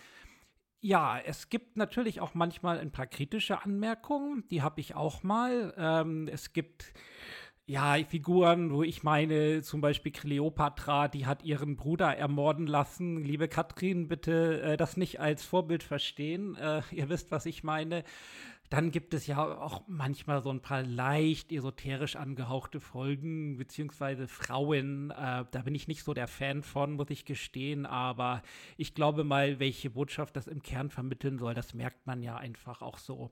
Ja, 0.81 1.19
es 1.19 1.49
gibt 1.49 1.77
natürlich 1.77 2.19
auch 2.21 2.33
manchmal 2.33 2.79
ein 2.79 2.91
paar 2.91 3.07
kritische 3.07 3.63
Anmerkungen, 3.63 4.43
die 4.49 4.61
habe 4.61 4.81
ich 4.81 4.95
auch 4.95 5.23
mal. 5.23 5.73
Ähm, 5.77 6.27
es 6.27 6.53
gibt 6.53 6.93
ja, 7.71 7.95
Figuren, 8.03 8.71
wo 8.71 8.83
ich 8.83 9.01
meine, 9.01 9.61
zum 9.61 9.79
Beispiel 9.79 10.11
Cleopatra, 10.11 11.07
die 11.07 11.25
hat 11.25 11.43
ihren 11.43 11.77
Bruder 11.77 12.17
ermorden 12.17 12.67
lassen. 12.67 13.23
Liebe 13.23 13.47
Katrin, 13.47 14.09
bitte 14.09 14.61
äh, 14.61 14.77
das 14.77 14.97
nicht 14.97 15.21
als 15.21 15.45
Vorbild 15.45 15.81
verstehen. 15.81 16.57
Äh, 16.57 16.81
ihr 16.91 17.07
wisst, 17.07 17.31
was 17.31 17.45
ich 17.45 17.63
meine. 17.63 18.03
Dann 18.69 18.91
gibt 18.91 19.13
es 19.13 19.25
ja 19.25 19.37
auch 19.37 19.83
manchmal 19.87 20.41
so 20.41 20.49
ein 20.49 20.61
paar 20.61 20.83
leicht 20.83 21.53
esoterisch 21.53 22.17
angehauchte 22.17 22.81
Folgen, 22.81 23.55
beziehungsweise 23.55 24.27
Frauen. 24.27 25.11
Äh, 25.11 25.45
da 25.49 25.61
bin 25.63 25.73
ich 25.73 25.87
nicht 25.87 26.03
so 26.03 26.13
der 26.13 26.27
Fan 26.27 26.63
von, 26.63 26.91
muss 26.93 27.09
ich 27.09 27.23
gestehen. 27.23 27.85
Aber 27.85 28.41
ich 28.75 28.95
glaube 28.95 29.23
mal, 29.23 29.59
welche 29.59 29.91
Botschaft 29.91 30.35
das 30.35 30.47
im 30.47 30.61
Kern 30.61 30.89
vermitteln 30.89 31.37
soll, 31.37 31.53
das 31.53 31.73
merkt 31.73 32.05
man 32.05 32.21
ja 32.21 32.35
einfach 32.35 32.81
auch 32.81 32.97
so. 32.97 33.31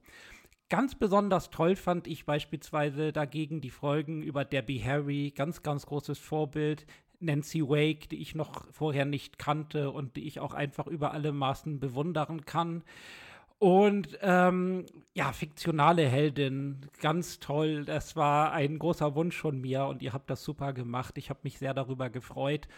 Ganz 0.70 0.94
besonders 0.94 1.50
toll 1.50 1.76
fand 1.76 2.06
ich 2.06 2.26
beispielsweise 2.26 3.12
dagegen 3.12 3.60
die 3.60 3.72
Folgen 3.72 4.22
über 4.22 4.46
Debbie 4.46 4.84
Harry, 4.84 5.34
ganz, 5.36 5.64
ganz 5.64 5.88
großes 5.88 6.20
Vorbild. 6.20 6.86
Nancy 7.20 7.62
Wake, 7.68 8.08
die 8.08 8.22
ich 8.22 8.36
noch 8.36 8.66
vorher 8.72 9.06
nicht 9.06 9.40
kannte 9.40 9.92
und 9.92 10.16
die 10.16 10.28
ich 10.28 10.40
auch 10.40 10.54
einfach 10.54 10.88
über 10.88 11.12
alle 11.12 11.32
Maßen 11.32 11.80
bewundern 11.80 12.46
kann. 12.46 12.84
Und 13.58 14.18
ähm, 14.22 14.86
ja, 15.14 15.34
fiktionale 15.34 16.08
Heldin, 16.08 16.80
ganz 17.02 17.40
toll. 17.40 17.84
Das 17.84 18.16
war 18.16 18.54
ein 18.54 18.80
großer 18.80 19.16
Wunsch 19.16 19.36
von 19.36 19.60
mir 19.60 19.86
und 19.86 20.02
ihr 20.02 20.14
habt 20.14 20.30
das 20.30 20.44
super 20.44 20.72
gemacht. 20.72 21.18
Ich 21.18 21.30
habe 21.30 21.42
mich 21.44 21.58
sehr 21.58 21.74
darüber 21.74 22.10
gefreut. 22.10 22.70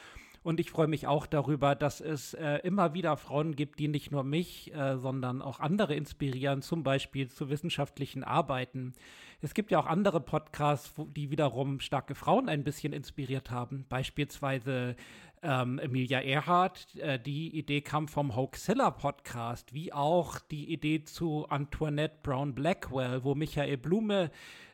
Und 0.44 0.60
ich 0.60 0.72
freue 0.72 0.88
mich 0.88 1.06
auch 1.06 1.28
darüber, 1.28 1.76
dass 1.76 2.02
es 2.02 2.34
äh, 2.34 2.58
immer 2.64 2.96
wieder 2.96 3.16
Frauen 3.16 3.56
gibt, 3.56 3.78
die 3.78 3.88
nicht 3.88 4.12
nur 4.12 4.24
mich, 4.24 4.74
äh, 4.74 4.98
sondern 4.98 5.42
auch 5.42 5.60
andere 5.60 5.94
inspirieren, 5.94 6.64
zum 6.64 6.82
Beispiel 6.82 7.30
zu 7.30 7.50
wissenschaftlichen 7.50 8.24
Arbeiten. 8.24 8.94
Es 9.42 9.54
gibt 9.54 9.72
ja 9.72 9.80
auch 9.80 9.86
andere 9.86 10.20
Podcasts, 10.20 10.94
wo, 10.96 11.06
die 11.06 11.30
wiederum 11.30 11.80
starke 11.80 12.16
Frauen 12.16 12.50
ein 12.50 12.64
bisschen 12.64 12.92
inspiriert 12.92 13.52
haben. 13.52 13.86
Beispielsweise 13.88 14.96
ähm, 15.44 15.80
Emilia 15.80 16.22
Earhart. 16.22 16.96
Äh, 16.96 17.20
die 17.20 17.58
Idee 17.58 17.82
kam 17.82 18.08
vom 18.08 18.36
Hoaxilla 18.36 18.92
Podcast, 18.92 19.74
wie 19.74 19.94
auch 19.94 20.40
die 20.40 20.72
Idee 20.72 21.04
zu 21.04 21.48
Antoinette 21.50 22.18
Brown 22.24 22.54
Blackwell, 22.54 23.24
wo 23.24 23.36
Michael 23.36 23.78
Blume 23.78 24.32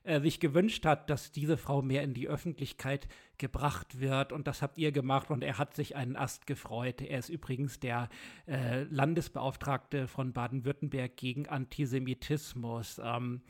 äh, 0.08 0.22
sich 0.22 0.40
gewünscht 0.40 0.86
hat, 0.86 1.10
dass 1.10 1.32
diese 1.32 1.58
Frau 1.58 1.82
mehr 1.82 2.02
in 2.02 2.14
die 2.14 2.30
Öffentlichkeit 2.30 3.08
gebracht 3.38 4.00
wird. 4.00 4.32
Und 4.32 4.48
das 4.48 4.62
habt 4.62 4.78
ihr 4.78 4.92
gemacht 4.92 5.30
und 5.30 5.44
er 5.44 5.58
hat 5.58 5.76
sich 5.76 5.96
einen 5.96 6.16
Ast 6.16 6.48
gefreut. 6.48 7.02
Er 7.02 7.20
ist 7.20 7.30
übrigens 7.30 7.80
der 7.80 8.10
äh, 8.48 8.84
Landesbeauftragte 8.84 10.08
von 10.08 10.32
Baden-Württemberg 10.32 11.18
gegen 11.18 11.48
Antisemitismus. 11.48 13.02
Ähm, 13.04 13.42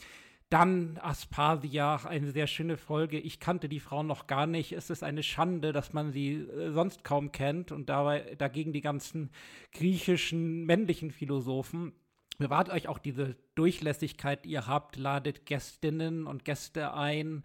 dann 0.50 0.98
Aspasia, 1.02 1.98
eine 2.08 2.32
sehr 2.32 2.48
schöne 2.48 2.78
Folge. 2.78 3.20
Ich 3.20 3.40
kannte 3.40 3.68
die 3.68 3.82
Frau 3.82 4.02
noch 4.02 4.28
gar 4.28 4.48
nicht. 4.48 4.72
Es 4.72 4.90
ist 4.90 5.04
eine 5.04 5.22
Schande, 5.22 5.74
dass 5.74 5.94
man 5.94 6.12
sie 6.12 6.36
äh, 6.36 6.72
sonst 6.72 7.04
kaum 7.04 7.32
kennt 7.32 7.72
und 7.72 7.90
dabei 7.90 8.36
dagegen 8.38 8.74
die 8.74 8.82
ganzen 8.82 9.30
griechischen 9.74 10.66
männlichen 10.66 11.12
Philosophen. 11.12 11.94
Bewahrt 12.38 12.70
euch 12.70 12.88
auch 12.88 13.00
diese 13.00 13.36
Durchlässigkeit, 13.56 14.46
die 14.46 14.52
ihr 14.52 14.68
habt, 14.68 14.96
ladet 14.96 15.48
Gästinnen 15.48 16.28
und 16.28 16.46
Gäste 16.46 16.94
ein. 16.94 17.44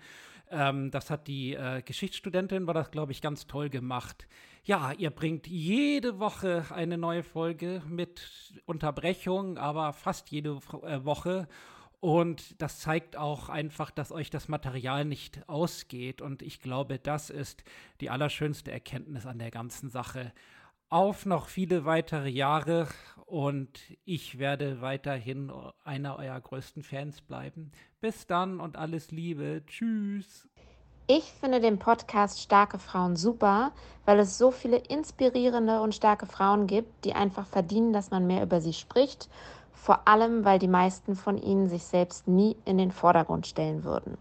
Ähm, 0.50 0.90
das 0.90 1.09
hat 1.09 1.28
die 1.28 1.55
äh, 1.55 1.81
Geschichtsstudentin, 1.81 2.66
war 2.66 2.74
das, 2.74 2.90
glaube 2.90 3.12
ich, 3.12 3.22
ganz 3.22 3.46
toll 3.46 3.70
gemacht. 3.70 4.28
Ja, 4.64 4.92
ihr 4.92 5.11
bringt 5.11 5.46
jede 5.46 6.18
Woche 6.18 6.66
eine 6.70 6.98
neue 6.98 7.22
Folge 7.22 7.83
mit 7.88 8.52
Unterbrechung, 8.66 9.57
aber 9.57 9.94
fast 9.94 10.31
jede 10.31 10.59
äh, 10.83 11.02
Woche. 11.05 11.48
Und 12.00 12.61
das 12.61 12.81
zeigt 12.81 13.16
auch 13.16 13.48
einfach, 13.48 13.90
dass 13.90 14.12
euch 14.12 14.28
das 14.28 14.48
Material 14.48 15.07
nicht 15.07 15.48
ausgeht. 15.48 16.20
Und 16.20 16.42
ich 16.42 16.61
glaube, 16.61 16.98
das 16.98 17.31
ist 17.31 17.64
die 18.02 18.11
allerschönste 18.11 18.70
Erkenntnis 18.70 19.24
an 19.24 19.38
der 19.38 19.50
ganzen 19.50 19.88
Sache. 19.88 20.33
Auf 20.92 21.24
noch 21.24 21.48
viele 21.48 21.87
weitere 21.87 22.28
Jahre 22.28 22.87
und 23.24 23.81
ich 24.05 24.38
werde 24.38 24.83
weiterhin 24.83 25.50
einer 25.85 26.18
eurer 26.18 26.38
größten 26.38 26.83
Fans 26.83 27.22
bleiben. 27.22 27.72
Bis 28.02 28.26
dann 28.26 28.61
und 28.61 28.76
alles 28.76 29.11
Liebe. 29.11 29.62
Tschüss. 29.66 30.46
Ich 31.07 31.33
finde 31.40 31.61
den 31.61 31.78
Podcast 31.78 32.40
Starke 32.40 32.78
Frauen 32.78 33.16
super, 33.16 33.72
weil 34.05 34.18
es 34.18 34.37
so 34.37 34.50
viele 34.50 34.76
inspirierende 34.76 35.81
und 35.81 35.94
starke 35.94 36.26
Frauen 36.26 36.66
gibt, 36.66 37.07
die 37.07 37.14
einfach 37.14 37.46
verdienen, 37.46 37.94
dass 37.94 38.11
man 38.11 38.26
mehr 38.26 38.42
über 38.42 38.61
sie 38.61 38.74
spricht 38.74 39.31
vor 39.72 40.07
allem 40.07 40.44
weil 40.44 40.61
die 40.61 40.68
meisten 40.68 41.16
von 41.16 41.38
ihnen 41.38 41.68
sich 41.68 41.83
selbst 41.83 42.28
nie 42.28 42.57
in 42.64 42.78
den 42.78 42.92
Vordergrund 42.92 43.48
stellen 43.48 43.83
würden. 43.83 44.16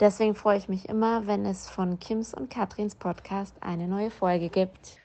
Deswegen 0.00 0.34
freue 0.34 0.56
ich 0.56 0.68
mich 0.68 0.88
immer, 0.88 1.26
wenn 1.26 1.44
es 1.44 1.68
von 1.68 1.98
Kims 1.98 2.32
und 2.32 2.48
Katrins 2.48 2.94
Podcast 2.94 3.54
eine 3.60 3.88
neue 3.88 4.10
Folge 4.10 4.48
gibt. 4.48 4.98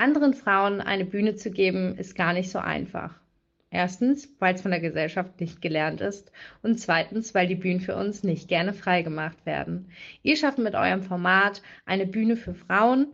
Anderen 0.00 0.32
Frauen 0.32 0.80
eine 0.80 1.04
Bühne 1.04 1.34
zu 1.34 1.50
geben, 1.50 1.98
ist 1.98 2.14
gar 2.14 2.32
nicht 2.32 2.50
so 2.50 2.58
einfach. 2.58 3.20
Erstens, 3.68 4.34
weil 4.38 4.54
es 4.54 4.62
von 4.62 4.70
der 4.70 4.80
Gesellschaft 4.80 5.38
nicht 5.40 5.60
gelernt 5.60 6.00
ist 6.00 6.32
und 6.62 6.80
zweitens, 6.80 7.34
weil 7.34 7.46
die 7.46 7.54
Bühnen 7.54 7.80
für 7.80 7.94
uns 7.94 8.24
nicht 8.24 8.48
gerne 8.48 8.72
freigemacht 8.72 9.44
werden. 9.44 9.90
Ihr 10.22 10.36
schafft 10.36 10.56
mit 10.56 10.74
eurem 10.74 11.02
Format 11.02 11.60
eine 11.84 12.06
Bühne 12.06 12.36
für 12.36 12.54
Frauen 12.54 13.08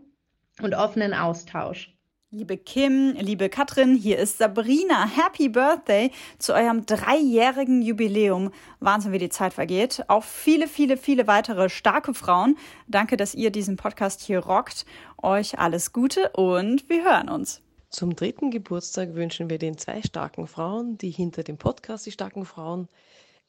und 0.63 0.75
offenen 0.75 1.13
Austausch. 1.13 1.96
Liebe 2.37 2.59
Kim, 2.59 3.15
liebe 3.15 3.49
Katrin, 3.49 3.97
hier 3.97 4.19
ist 4.19 4.37
Sabrina. 4.37 5.09
Happy 5.09 5.49
Birthday 5.49 6.11
zu 6.39 6.53
eurem 6.53 6.85
dreijährigen 6.85 7.81
Jubiläum. 7.81 8.53
Wahnsinn, 8.79 9.13
wie 9.13 9.19
die 9.19 9.31
Zeit 9.31 9.55
vergeht. 9.55 10.05
Auch 10.09 10.23
viele, 10.23 10.69
viele, 10.69 10.99
viele 10.99 11.27
weitere 11.27 11.71
starke 11.71 12.13
Frauen. 12.13 12.59
Danke, 12.89 13.17
dass 13.17 13.35
ihr 13.35 13.49
diesen 13.51 13.77
Podcast 13.77 14.21
hier 14.21 14.41
rockt. 14.41 14.85
Euch 15.23 15.59
alles 15.59 15.95
Gute 15.95 16.29
und 16.33 16.87
wir 16.91 17.05
hören 17.05 17.31
uns. 17.31 17.63
Zum 17.89 18.15
dritten 18.15 18.51
Geburtstag 18.51 19.15
wünschen 19.15 19.49
wir 19.49 19.57
den 19.57 19.79
zwei 19.79 20.03
starken 20.03 20.47
Frauen, 20.47 20.99
die 20.99 21.11
hinter 21.11 21.43
dem 21.43 21.57
Podcast, 21.57 22.05
die 22.05 22.13
starken 22.13 22.45
Frauen, 22.45 22.89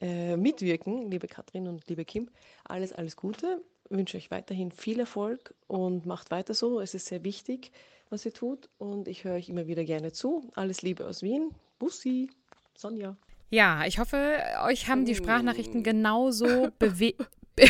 äh, 0.00 0.38
mitwirken, 0.38 1.10
liebe 1.10 1.28
Katrin 1.28 1.68
und 1.68 1.86
liebe 1.88 2.06
Kim, 2.06 2.30
alles, 2.64 2.94
alles 2.94 3.16
Gute. 3.16 3.60
Wünsche 3.90 4.16
euch 4.16 4.30
weiterhin 4.30 4.70
viel 4.70 5.00
Erfolg 5.00 5.54
und 5.66 6.06
macht 6.06 6.30
weiter 6.30 6.54
so. 6.54 6.80
Es 6.80 6.94
ist 6.94 7.06
sehr 7.06 7.24
wichtig 7.24 7.70
was 8.10 8.24
ihr 8.24 8.32
tut. 8.32 8.68
Und 8.78 9.08
ich 9.08 9.24
höre 9.24 9.34
euch 9.34 9.48
immer 9.48 9.66
wieder 9.66 9.84
gerne 9.84 10.12
zu. 10.12 10.50
Alles 10.54 10.82
Liebe 10.82 11.06
aus 11.06 11.22
Wien. 11.22 11.50
Bussi, 11.78 12.28
Sonja. 12.74 13.16
Ja, 13.50 13.86
ich 13.86 13.98
hoffe, 13.98 14.38
euch 14.64 14.88
haben 14.88 15.04
die 15.04 15.14
Sprachnachrichten 15.14 15.82
genauso 15.82 16.70
bewe 16.78 17.14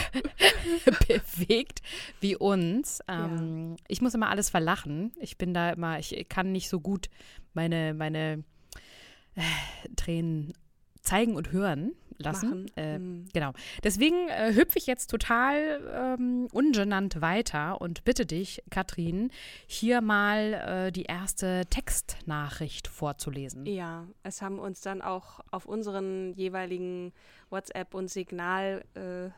bewegt 1.08 1.80
wie 2.20 2.36
uns. 2.36 3.00
Ähm, 3.08 3.70
ja. 3.70 3.84
Ich 3.88 4.02
muss 4.02 4.14
immer 4.14 4.28
alles 4.28 4.50
verlachen. 4.50 5.12
Ich 5.18 5.38
bin 5.38 5.54
da 5.54 5.70
immer, 5.70 5.98
ich 5.98 6.26
kann 6.28 6.52
nicht 6.52 6.68
so 6.68 6.80
gut 6.80 7.08
meine, 7.54 7.94
meine 7.94 8.44
äh, 9.34 9.94
Tränen 9.96 10.52
zeigen 11.00 11.36
und 11.36 11.52
hören 11.52 11.92
lassen. 12.18 12.66
Äh, 12.76 12.98
mhm. 12.98 13.28
Genau. 13.32 13.52
Deswegen 13.82 14.28
äh, 14.28 14.52
hüpfe 14.54 14.78
ich 14.78 14.86
jetzt 14.86 15.08
total 15.08 16.16
ähm, 16.18 16.48
ungenannt 16.52 17.20
weiter 17.20 17.80
und 17.80 18.04
bitte 18.04 18.26
dich, 18.26 18.62
Katrin, 18.70 19.30
hier 19.66 20.00
mal 20.00 20.54
äh, 20.88 20.92
die 20.92 21.04
erste 21.04 21.64
Textnachricht 21.70 22.88
vorzulesen. 22.88 23.66
Ja, 23.66 24.06
es 24.22 24.42
haben 24.42 24.58
uns 24.58 24.80
dann 24.80 25.02
auch 25.02 25.40
auf 25.50 25.66
unseren 25.66 26.34
jeweiligen 26.34 27.12
WhatsApp 27.50 27.94
und 27.94 28.08
Signal 28.08 28.84
äh, 28.94 29.30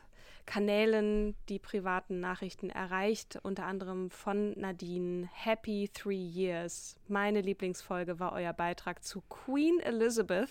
Kanälen 0.51 1.33
die 1.47 1.59
privaten 1.59 2.19
Nachrichten 2.19 2.69
erreicht, 2.69 3.39
unter 3.41 3.65
anderem 3.65 4.09
von 4.11 4.51
Nadine. 4.59 5.29
Happy 5.31 5.89
Three 5.93 6.21
Years. 6.21 6.97
Meine 7.07 7.39
Lieblingsfolge 7.39 8.19
war 8.19 8.33
euer 8.33 8.51
Beitrag 8.51 9.01
zu 9.01 9.21
Queen 9.29 9.79
Elizabeth. 9.79 10.49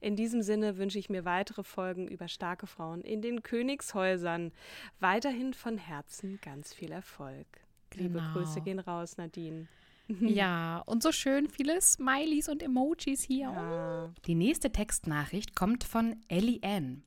In 0.00 0.14
diesem 0.14 0.42
Sinne 0.42 0.78
wünsche 0.78 1.00
ich 1.00 1.10
mir 1.10 1.24
weitere 1.24 1.64
Folgen 1.64 2.06
über 2.06 2.28
starke 2.28 2.68
Frauen 2.68 3.00
in 3.00 3.20
den 3.20 3.42
Königshäusern. 3.42 4.52
Weiterhin 5.00 5.54
von 5.54 5.76
Herzen 5.76 6.38
ganz 6.40 6.72
viel 6.72 6.92
Erfolg. 6.92 7.48
Liebe 7.94 8.20
genau. 8.20 8.32
Grüße 8.32 8.60
gehen 8.60 8.78
raus, 8.78 9.16
Nadine. 9.16 9.66
Ja, 10.20 10.84
und 10.86 11.02
so 11.02 11.10
schön 11.10 11.48
viele 11.48 11.80
Smileys 11.80 12.48
und 12.48 12.62
Emojis 12.62 13.24
hier. 13.24 13.48
Ja. 13.48 14.12
Die 14.24 14.36
nächste 14.36 14.70
Textnachricht 14.70 15.56
kommt 15.56 15.82
von 15.82 16.14
Ellie 16.28 16.60
Ann. 16.62 17.02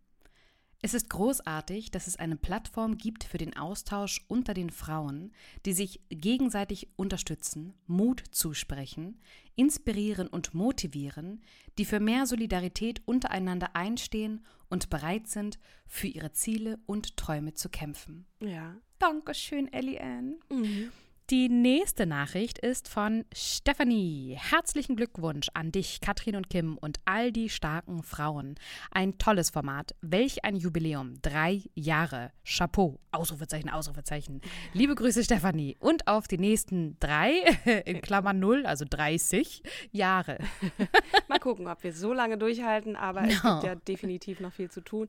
Es 0.82 0.94
ist 0.94 1.10
großartig, 1.10 1.92
dass 1.92 2.08
es 2.08 2.16
eine 2.16 2.38
Plattform 2.38 2.98
gibt 2.98 3.26
für 3.26 3.38
den 3.38 3.58
Austausch 3.58 4.24
unter 4.30 4.54
den 4.54 4.70
Frauen, 4.70 5.34
die 5.66 5.74
sich 5.74 6.00
gegenseitig 6.10 6.88
unterstützen, 6.96 7.74
Mut 7.86 8.24
zusprechen, 8.32 9.20
inspirieren 9.56 10.28
und 10.28 10.54
motivieren, 10.54 11.42
die 11.78 11.84
für 11.84 12.00
mehr 12.00 12.26
Solidarität 12.26 13.02
untereinander 13.06 13.76
einstehen 13.76 14.46
und 14.70 14.90
bereit 14.90 15.28
sind, 15.28 15.60
für 15.86 16.08
ihre 16.08 16.32
Ziele 16.32 16.80
und 16.86 17.18
Träume 17.18 17.54
zu 17.54 17.68
kämpfen. 17.68 18.26
Ja. 18.40 18.78
Dankeschön, 19.00 19.72
Ellie 19.72 20.00
Ann. 20.00 20.36
Mhm. 20.50 20.92
Die 21.30 21.48
nächste 21.48 22.08
Nachricht 22.08 22.58
ist 22.58 22.88
von 22.88 23.24
Stephanie. 23.32 24.36
Herzlichen 24.36 24.96
Glückwunsch 24.96 25.50
an 25.54 25.72
dich, 25.72 26.02
Katrin 26.02 26.36
und 26.36 26.50
Kim 26.50 26.76
und 26.76 27.00
all 27.06 27.32
die 27.32 27.50
starken 27.50 28.02
Frauen. 28.02 28.56
Ein 28.90 29.20
tolles 29.20 29.52
Format. 29.52 29.94
Welch 30.02 30.44
ein 30.44 30.56
Jubiläum. 30.56 31.22
Drei 31.22 31.62
Jahre. 31.76 32.32
Chapeau. 32.44 33.00
Ausrufezeichen, 33.12 33.70
Ausrufezeichen. 33.70 34.42
Liebe 34.74 34.96
Grüße, 34.96 35.24
Stephanie. 35.24 35.78
Und 35.80 36.08
auf 36.08 36.28
die 36.28 36.40
nächsten 36.40 36.98
drei, 37.00 37.34
in 37.86 38.02
Klammern 38.02 38.40
null, 38.40 38.66
also 38.66 38.86
30 38.90 39.62
Jahre. 39.92 40.40
Mal 41.28 41.38
gucken, 41.38 41.68
ob 41.68 41.84
wir 41.84 41.94
so 41.94 42.12
lange 42.12 42.40
durchhalten, 42.40 42.96
aber 42.96 43.22
no. 43.22 43.28
es 43.28 43.42
gibt 43.44 43.64
ja 43.64 43.76
definitiv 43.76 44.40
noch 44.40 44.54
viel 44.54 44.72
zu 44.72 44.82
tun. 44.82 45.08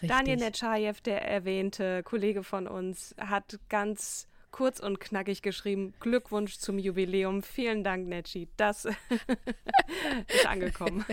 Richtig. 0.00 0.16
Daniel 0.16 0.36
Netschajew, 0.38 0.94
der 1.04 1.28
erwähnte 1.28 2.02
Kollege 2.04 2.42
von 2.42 2.66
uns, 2.66 3.14
hat 3.18 3.58
ganz 3.68 4.27
kurz 4.50 4.80
und 4.80 5.00
knackig 5.00 5.42
geschrieben. 5.42 5.94
Glückwunsch 6.00 6.58
zum 6.58 6.78
Jubiläum. 6.78 7.42
Vielen 7.42 7.84
Dank, 7.84 8.08
Netschi. 8.08 8.48
Das 8.56 8.84
ist 10.28 10.46
angekommen. 10.46 11.04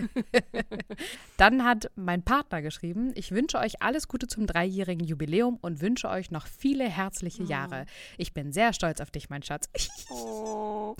Dann 1.36 1.64
hat 1.64 1.90
mein 1.96 2.22
Partner 2.22 2.62
geschrieben, 2.62 3.12
ich 3.14 3.32
wünsche 3.32 3.58
euch 3.58 3.82
alles 3.82 4.08
Gute 4.08 4.26
zum 4.26 4.46
dreijährigen 4.46 5.06
Jubiläum 5.06 5.58
und 5.60 5.80
wünsche 5.80 6.08
euch 6.08 6.30
noch 6.30 6.46
viele 6.46 6.88
herzliche 6.88 7.42
oh. 7.42 7.46
Jahre. 7.46 7.86
Ich 8.18 8.32
bin 8.32 8.52
sehr 8.52 8.72
stolz 8.72 9.00
auf 9.00 9.10
dich, 9.10 9.30
mein 9.30 9.42
Schatz. 9.42 9.68
Oh. 10.08 10.94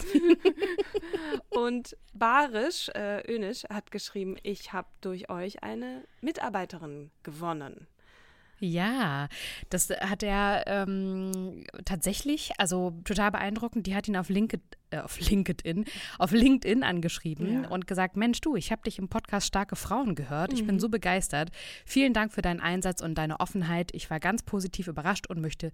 und 1.51 1.97
Barisch, 2.13 2.89
äh, 2.91 3.23
Önisch, 3.33 3.65
hat 3.65 3.91
geschrieben, 3.91 4.37
ich 4.43 4.73
habe 4.73 4.89
durch 5.01 5.31
euch 5.31 5.63
eine 5.63 6.05
Mitarbeiterin 6.21 7.11
gewonnen. 7.23 7.87
Ja, 8.59 9.29
das 9.71 9.91
hat 9.91 10.23
er 10.23 10.65
ähm, 10.67 11.65
tatsächlich, 11.85 12.53
also 12.59 12.93
total 13.05 13.31
beeindruckend. 13.31 13.87
Die 13.87 13.95
hat 13.95 14.09
ihn 14.09 14.17
auf 14.17 14.29
LinkedIn, 14.31 14.63
äh, 14.91 14.99
auf 14.99 15.21
LinkedIn, 15.21 15.85
auf 16.19 16.31
LinkedIn 16.31 16.83
angeschrieben 16.83 17.65
Ja. 17.65 17.69
und 17.69 17.87
gesagt: 17.87 18.17
Mensch, 18.17 18.41
du, 18.41 18.57
ich 18.57 18.73
habe 18.73 18.83
dich 18.83 18.99
im 18.99 19.09
Podcast 19.09 19.47
Starke 19.47 19.77
Frauen 19.77 20.15
gehört. 20.15 20.53
Ich 20.55 20.65
bin 20.67 20.77
Mhm. 20.77 20.81
so 20.81 20.89
begeistert. 20.89 21.51
Vielen 21.85 22.15
Dank 22.15 22.33
für 22.33 22.41
deinen 22.43 22.61
Einsatz 22.61 23.03
und 23.03 23.17
deine 23.17 23.41
Offenheit. 23.41 23.91
Ich 23.95 24.09
war 24.11 24.21
ganz 24.21 24.43
positiv 24.43 24.87
überrascht 24.89 25.27
und 25.29 25.41
möchte 25.41 25.71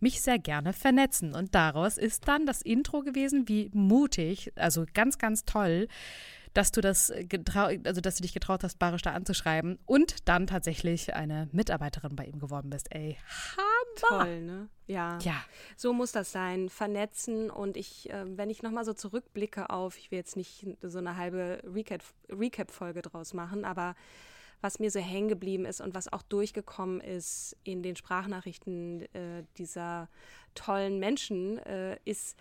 mich 0.00 0.20
sehr 0.20 0.38
gerne 0.40 0.72
vernetzen. 0.72 1.34
Und 1.34 1.54
daraus 1.54 1.98
ist 1.98 2.26
dann 2.26 2.46
das 2.46 2.62
Intro 2.62 3.02
gewesen, 3.02 3.48
wie 3.48 3.70
mutig, 3.72 4.50
also 4.56 4.84
ganz, 4.92 5.18
ganz 5.18 5.44
toll 5.44 5.86
dass 6.54 6.72
du 6.72 6.80
das 6.80 7.12
getrau 7.28 7.66
also 7.84 8.00
dass 8.00 8.16
du 8.16 8.22
dich 8.22 8.32
getraut 8.32 8.64
hast, 8.64 8.78
Barisch 8.78 9.02
da 9.02 9.12
anzuschreiben 9.12 9.78
und 9.86 10.28
dann 10.28 10.46
tatsächlich 10.46 11.14
eine 11.14 11.48
Mitarbeiterin 11.52 12.16
bei 12.16 12.24
ihm 12.24 12.38
geworden 12.38 12.70
bist. 12.70 12.94
Ey, 12.94 13.18
Hammer! 13.56 14.24
Toll, 14.24 14.40
ne? 14.42 14.68
Ja. 14.86 15.18
Ja. 15.22 15.44
So 15.76 15.92
muss 15.92 16.12
das 16.12 16.32
sein. 16.32 16.68
Vernetzen 16.68 17.50
und 17.50 17.76
ich, 17.76 18.10
äh, 18.10 18.24
wenn 18.36 18.50
ich 18.50 18.62
nochmal 18.62 18.84
so 18.84 18.92
zurückblicke 18.92 19.70
auf, 19.70 19.98
ich 19.98 20.10
will 20.10 20.18
jetzt 20.18 20.36
nicht 20.36 20.66
so 20.82 20.98
eine 20.98 21.16
halbe 21.16 21.62
Recap- 21.64 22.14
Recap-Folge 22.30 23.02
draus 23.02 23.34
machen, 23.34 23.64
aber 23.64 23.94
was 24.60 24.78
mir 24.78 24.90
so 24.90 24.98
hängen 24.98 25.28
geblieben 25.28 25.66
ist 25.66 25.80
und 25.80 25.94
was 25.94 26.10
auch 26.12 26.22
durchgekommen 26.22 27.00
ist 27.00 27.56
in 27.64 27.82
den 27.82 27.96
Sprachnachrichten 27.96 29.02
äh, 29.14 29.44
dieser 29.58 30.08
tollen 30.54 30.98
Menschen, 30.98 31.58
äh, 31.58 31.98
ist 32.04 32.38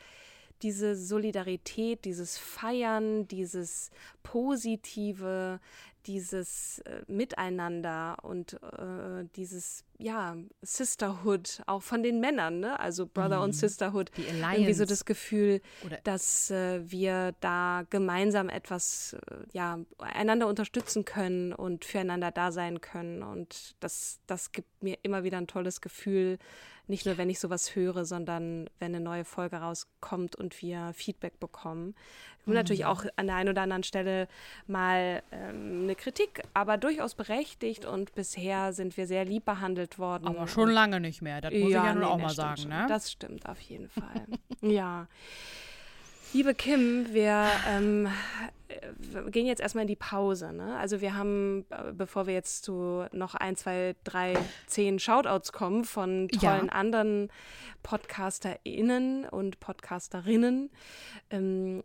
diese 0.64 0.96
Solidarität, 0.96 2.06
dieses 2.06 2.38
Feiern, 2.38 3.28
dieses 3.28 3.92
Positive, 4.24 5.60
dieses 6.06 6.80
äh, 6.80 7.02
Miteinander 7.08 8.18
und 8.24 8.54
äh, 8.62 9.24
dieses 9.38 9.86
ja 9.98 10.36
Sisterhood 10.62 11.62
auch 11.66 11.82
von 11.82 12.04
den 12.04 12.20
Männern, 12.20 12.60
ne? 12.60 12.78
Also 12.80 13.06
Brother 13.08 13.38
Mhm. 13.38 13.44
und 13.46 13.54
Sisterhood. 13.54 14.12
Die 14.18 14.24
Irgendwie 14.24 14.42
so 14.42 14.84
Alliance. 14.84 14.86
das 14.86 15.06
Gefühl, 15.06 15.62
Oder- 15.86 16.00
dass 16.04 16.52
äh, 16.52 16.82
wir 16.92 17.34
da 17.40 17.84
gemeinsam 17.90 18.50
etwas 18.50 19.14
äh, 19.14 19.36
ja 19.54 19.80
einander 19.98 20.48
unterstützen 20.48 21.06
können 21.06 21.54
und 21.54 21.86
füreinander 21.86 22.32
da 22.32 22.52
sein 22.52 22.82
können 22.82 23.24
und 23.24 23.76
das 23.80 24.20
das 24.28 24.52
gibt 24.52 24.84
mir 24.84 24.98
immer 25.04 25.24
wieder 25.24 25.38
ein 25.38 25.48
tolles 25.48 25.80
Gefühl. 25.80 26.38
Nicht 26.88 27.06
nur, 27.06 27.18
wenn 27.18 27.30
ich 27.30 27.40
sowas 27.40 27.76
höre, 27.76 28.04
sondern 28.06 28.70
wenn 28.80 28.94
eine 28.94 29.00
neue 29.04 29.24
Folge 29.24 29.56
rauskommt 29.58 30.36
und 30.36 30.62
wir 30.62 30.92
Feedback 30.94 31.40
bekommen. 31.40 31.96
Wir 32.46 32.52
haben 32.52 32.56
natürlich 32.56 32.82
Mhm. 32.82 32.88
auch 32.88 33.06
an 33.16 33.28
der 33.28 33.38
einen 33.38 33.50
oder 33.50 33.62
anderen 33.62 33.84
Stelle 33.84 34.28
mal 34.68 35.24
ähm, 35.32 35.84
eine 35.84 35.96
Kritik, 35.96 36.44
aber 36.54 36.78
durchaus 36.78 37.16
berechtigt 37.16 37.86
und 37.86 38.14
bisher 38.16 38.74
sind 38.74 38.98
wir 38.98 39.08
sehr 39.08 39.24
lieb 39.24 39.46
behandelt 39.46 39.98
worden. 39.98 40.28
Aber 40.28 40.46
schon 40.48 40.70
lange 40.70 41.00
nicht 41.00 41.22
mehr, 41.22 41.40
das 41.40 41.54
muss 41.54 41.62
ich 41.62 41.70
ja 41.70 41.94
nun 41.94 42.04
auch 42.04 42.18
mal 42.18 42.30
sagen, 42.30 42.58
schon. 42.64 42.70
ne? 42.70 42.86
Das 42.90 43.10
stimmt 43.12 43.48
auf 43.48 43.62
jeden 43.62 43.88
Fall. 43.88 44.26
ja. 44.62 45.08
Liebe 46.34 46.56
Kim, 46.56 47.14
wir, 47.14 47.48
ähm, 47.70 48.06
wir 48.06 48.12
gehen 49.32 49.46
jetzt 49.46 49.62
erstmal 49.62 49.84
in 49.84 49.88
die 49.88 49.96
Pause. 49.96 50.54
Ne? 50.54 50.78
Also 50.78 51.02
wir 51.02 51.16
haben, 51.16 51.66
äh, 51.70 51.92
bevor 51.94 52.28
wir 52.28 52.34
jetzt 52.34 52.64
zu 52.64 53.06
noch 53.12 53.36
ein, 53.36 53.56
zwei, 53.56 53.96
drei, 54.04 54.34
zehn 54.68 55.00
Shoutouts 55.00 55.52
kommen 55.52 55.84
von 55.86 56.28
Ja. 56.40 56.56
tollen 56.58 56.70
anderen 56.70 57.30
PodcasterInnen 57.84 59.26
und 59.26 59.60
Podcasterinnen, 59.60 60.70
ähm, 61.30 61.84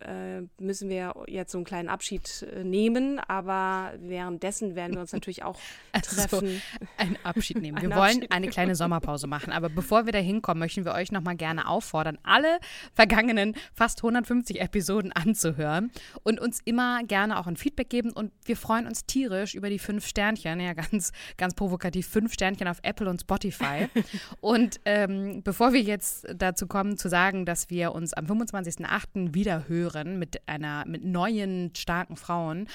äh, 0.00 0.40
müssen 0.58 0.88
wir 0.88 1.14
jetzt 1.26 1.52
so 1.52 1.58
einen 1.58 1.64
kleinen 1.64 1.88
Abschied 1.88 2.42
äh, 2.50 2.64
nehmen. 2.64 3.20
Aber 3.20 3.92
währenddessen 3.98 4.74
werden 4.74 4.94
wir 4.94 5.00
uns 5.00 5.12
natürlich 5.12 5.42
auch 5.42 5.58
Also, 5.92 6.16
treffen. 6.16 6.62
einen 6.96 7.16
Abschied 7.22 7.60
nehmen. 7.60 7.80
Wir 7.80 7.90
wollen 7.90 8.00
Abschied 8.02 8.32
eine 8.32 8.48
kleine 8.48 8.74
Sommerpause 8.74 9.26
machen. 9.26 9.52
Aber 9.52 9.68
bevor 9.68 10.06
wir 10.06 10.12
da 10.12 10.18
hinkommen, 10.18 10.58
möchten 10.60 10.84
wir 10.84 10.94
euch 10.94 11.12
nochmal 11.12 11.36
gerne 11.36 11.68
auffordern, 11.68 12.18
alle 12.22 12.58
vergangenen 12.94 13.54
fast 13.74 13.98
150 14.02 14.60
Episoden 14.60 15.12
anzuhören 15.12 15.91
und 16.22 16.40
uns 16.40 16.60
immer 16.64 17.02
gerne 17.04 17.38
auch 17.38 17.46
ein 17.46 17.56
Feedback 17.56 17.90
geben. 17.90 18.12
Und 18.12 18.32
wir 18.44 18.56
freuen 18.56 18.86
uns 18.86 19.06
tierisch 19.06 19.54
über 19.54 19.70
die 19.70 19.78
fünf 19.78 20.06
Sternchen, 20.06 20.60
ja, 20.60 20.72
ganz, 20.74 21.12
ganz 21.36 21.54
provokativ, 21.54 22.06
fünf 22.08 22.32
Sternchen 22.32 22.68
auf 22.68 22.78
Apple 22.82 23.08
und 23.08 23.20
Spotify. 23.20 23.88
und 24.40 24.80
ähm, 24.84 25.42
bevor 25.42 25.72
wir 25.72 25.80
jetzt 25.80 26.26
dazu 26.34 26.66
kommen, 26.66 26.96
zu 26.96 27.08
sagen, 27.08 27.46
dass 27.46 27.70
wir 27.70 27.92
uns 27.92 28.12
am 28.14 28.26
25.08. 28.26 29.34
wieder 29.34 29.68
hören 29.68 30.18
mit 30.18 30.46
einer, 30.46 30.84
mit 30.86 31.04
neuen, 31.04 31.74
starken 31.74 32.16
Frauen, 32.16 32.68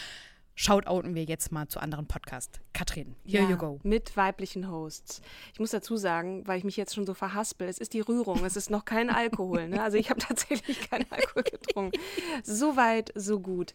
shoutouten 0.58 1.16
wir 1.16 1.24
jetzt 1.24 1.52
mal 1.52 1.68
zu 1.68 1.80
anderen 1.80 2.08
Podcasts. 2.08 2.60
Katrin, 2.74 3.16
here 3.24 3.44
Ja, 3.44 3.50
you 3.50 3.58
go. 3.58 3.80
Mit 3.84 4.18
weiblichen 4.18 4.70
Hosts. 4.70 5.22
Ich 5.54 5.60
muss 5.60 5.70
dazu 5.70 5.96
sagen, 5.98 6.46
weil 6.48 6.58
ich 6.58 6.64
mich 6.64 6.76
jetzt 6.76 6.96
schon 6.96 7.06
so 7.06 7.14
verhaspel, 7.14 7.70
es 7.70 7.78
ist 7.78 7.94
die 7.94 8.02
Rührung, 8.02 8.44
es 8.44 8.58
ist 8.58 8.70
noch 8.70 8.84
kein 8.84 9.10
Alkohol. 9.10 9.70
Ne? 9.70 9.82
Also 9.82 9.98
ich 9.98 10.10
habe 10.10 10.20
tatsächlich 10.28 10.90
keinen 10.90 11.06
Alkohol 11.12 11.44
getrunken. 11.44 11.98
So 12.44 12.76
weit, 12.76 13.12
so 13.16 13.40
gut. 13.40 13.74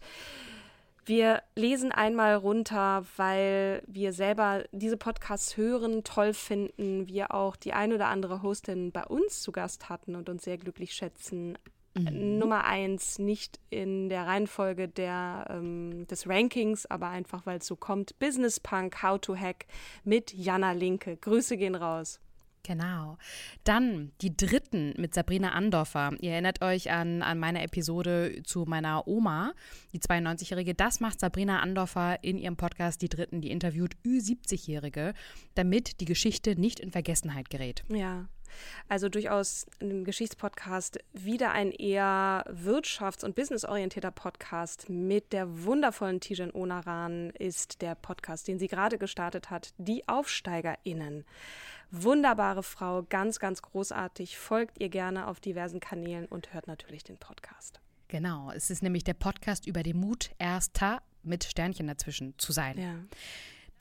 Wir 1.05 1.41
lesen 1.55 1.91
einmal 1.91 2.35
runter, 2.35 3.05
weil 3.17 3.83
wir 3.87 4.13
selber 4.13 4.63
diese 4.71 4.95
Podcasts 4.95 5.57
hören, 5.57 6.03
toll 6.03 6.33
finden, 6.33 7.07
wir 7.07 7.33
auch 7.33 7.57
die 7.57 7.73
ein 7.73 7.91
oder 7.91 8.07
andere 8.07 8.41
Hostin 8.41 8.91
bei 8.91 9.05
uns 9.05 9.41
zu 9.41 9.51
Gast 9.51 9.89
hatten 9.89 10.15
und 10.15 10.29
uns 10.29 10.43
sehr 10.43 10.57
glücklich 10.57 10.93
schätzen. 10.93 11.57
Mhm. 11.95 12.39
Nummer 12.39 12.65
eins, 12.65 13.19
nicht 13.19 13.59
in 13.69 14.09
der 14.09 14.25
Reihenfolge 14.25 14.87
der, 14.87 15.45
ähm, 15.49 16.07
des 16.07 16.27
Rankings, 16.27 16.85
aber 16.87 17.09
einfach, 17.09 17.45
weil 17.45 17.59
es 17.59 17.67
so 17.67 17.75
kommt. 17.75 18.17
Business 18.19 18.59
Punk, 18.59 19.03
How 19.03 19.19
to 19.19 19.35
Hack 19.35 19.65
mit 20.03 20.33
Jana 20.33 20.71
Linke. 20.71 21.17
Grüße 21.17 21.57
gehen 21.57 21.75
raus. 21.75 22.19
Genau. 22.63 23.17
Dann 23.65 24.13
die 24.21 24.35
dritten 24.35 24.93
mit 24.97 25.13
Sabrina 25.13 25.51
Andorfer. 25.51 26.13
Ihr 26.21 26.31
erinnert 26.31 26.61
euch 26.61 26.91
an, 26.91 27.21
an 27.21 27.37
meine 27.37 27.61
Episode 27.61 28.41
zu 28.45 28.63
meiner 28.65 29.05
Oma, 29.05 29.53
die 29.91 29.99
92-Jährige. 29.99 30.73
Das 30.73 31.01
macht 31.01 31.19
Sabrina 31.19 31.59
Andorfer 31.59 32.23
in 32.23 32.37
ihrem 32.37 32.55
Podcast 32.55 33.01
Die 33.01 33.09
Dritten, 33.09 33.41
die 33.41 33.51
interviewt 33.51 33.95
Ü70-Jährige, 34.05 35.13
damit 35.55 35.99
die 35.99 36.05
Geschichte 36.05 36.57
nicht 36.59 36.79
in 36.79 36.91
Vergessenheit 36.91 37.49
gerät. 37.49 37.83
Ja. 37.89 38.27
Also 38.89 39.09
durchaus 39.09 39.65
ein 39.81 40.03
Geschichtspodcast, 40.03 40.99
wieder 41.13 41.51
ein 41.51 41.71
eher 41.71 42.45
wirtschafts- 42.47 43.23
und 43.23 43.35
businessorientierter 43.35 44.11
Podcast 44.11 44.89
mit 44.89 45.33
der 45.33 45.63
wundervollen 45.63 46.19
Tijan 46.19 46.51
Onaran 46.51 47.31
ist 47.31 47.81
der 47.81 47.95
Podcast, 47.95 48.47
den 48.47 48.59
sie 48.59 48.67
gerade 48.67 48.97
gestartet 48.97 49.49
hat, 49.49 49.73
Die 49.77 50.07
AufsteigerInnen. 50.07 51.25
Wunderbare 51.91 52.63
Frau, 52.63 53.03
ganz, 53.03 53.39
ganz 53.39 53.61
großartig. 53.61 54.37
Folgt 54.37 54.79
ihr 54.81 54.89
gerne 54.89 55.27
auf 55.27 55.39
diversen 55.39 55.79
Kanälen 55.79 56.25
und 56.25 56.53
hört 56.53 56.67
natürlich 56.67 57.03
den 57.03 57.17
Podcast. 57.17 57.79
Genau, 58.07 58.51
es 58.51 58.69
ist 58.69 58.83
nämlich 58.83 59.03
der 59.03 59.13
Podcast 59.13 59.67
über 59.67 59.83
den 59.83 59.97
Mut, 59.97 60.31
erster 60.37 61.01
mit 61.23 61.43
Sternchen 61.43 61.87
dazwischen 61.87 62.33
zu 62.37 62.51
sein. 62.51 62.79
Ja. 62.79 62.95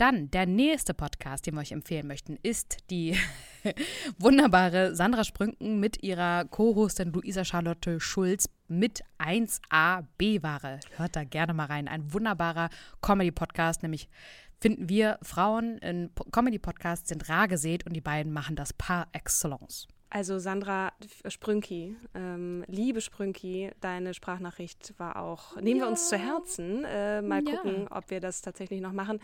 Dann 0.03 0.33
der 0.33 0.47
nächste 0.47 0.95
Podcast, 0.95 1.47
den 1.47 1.55
wir 1.55 1.61
euch 1.61 1.71
empfehlen 1.71 2.09
möchten, 2.09 2.37
ist 2.43 2.79
die 2.91 3.17
wunderbare 4.19 4.97
Sandra 4.97 5.23
Sprünken 5.23 5.79
mit 5.79 6.03
ihrer 6.03 6.45
Co-Hostin 6.47 7.12
Luisa 7.12 7.45
Charlotte 7.45 8.01
Schulz 8.01 8.49
mit 8.67 9.05
1A 9.21 10.05
B-Ware. 10.19 10.81
Hört 10.97 11.15
da 11.15 11.23
gerne 11.23 11.55
mal 11.55 11.67
rein. 11.67 11.87
Ein 11.87 12.12
wunderbarer 12.12 12.69
Comedy-Podcast, 13.01 13.85
nämlich 13.85 14.09
finden 14.61 14.88
wir 14.88 15.21
Frauen 15.23 15.79
in 15.79 16.11
Po- 16.12 16.25
Comedy-Podcasts 16.33 17.09
sind 17.09 17.29
rar 17.29 17.47
gesät 17.47 17.87
und 17.87 17.93
die 17.93 18.01
beiden 18.01 18.33
machen 18.33 18.57
das 18.57 18.73
par 18.73 19.07
excellence. 19.12 19.87
Also 20.11 20.38
Sandra 20.41 20.93
Sprünki, 21.27 21.97
ähm, 22.15 22.65
liebe 22.67 23.01
Sprünki, 23.01 23.71
deine 23.81 24.12
Sprachnachricht 24.12 24.93
war 24.99 25.17
auch, 25.17 25.57
nehmen 25.57 25.81
wir 25.81 25.88
uns 25.88 26.11
zu 26.11 26.19
Herzen. 26.19 26.85
Äh, 26.85 27.23
mal 27.23 27.41
Ja. 27.43 27.55
gucken, 27.57 27.88
ob 27.88 28.11
wir 28.11 28.21
das 28.21 28.43
tatsächlich 28.43 28.83
noch 28.83 28.93
machen. 28.93 29.21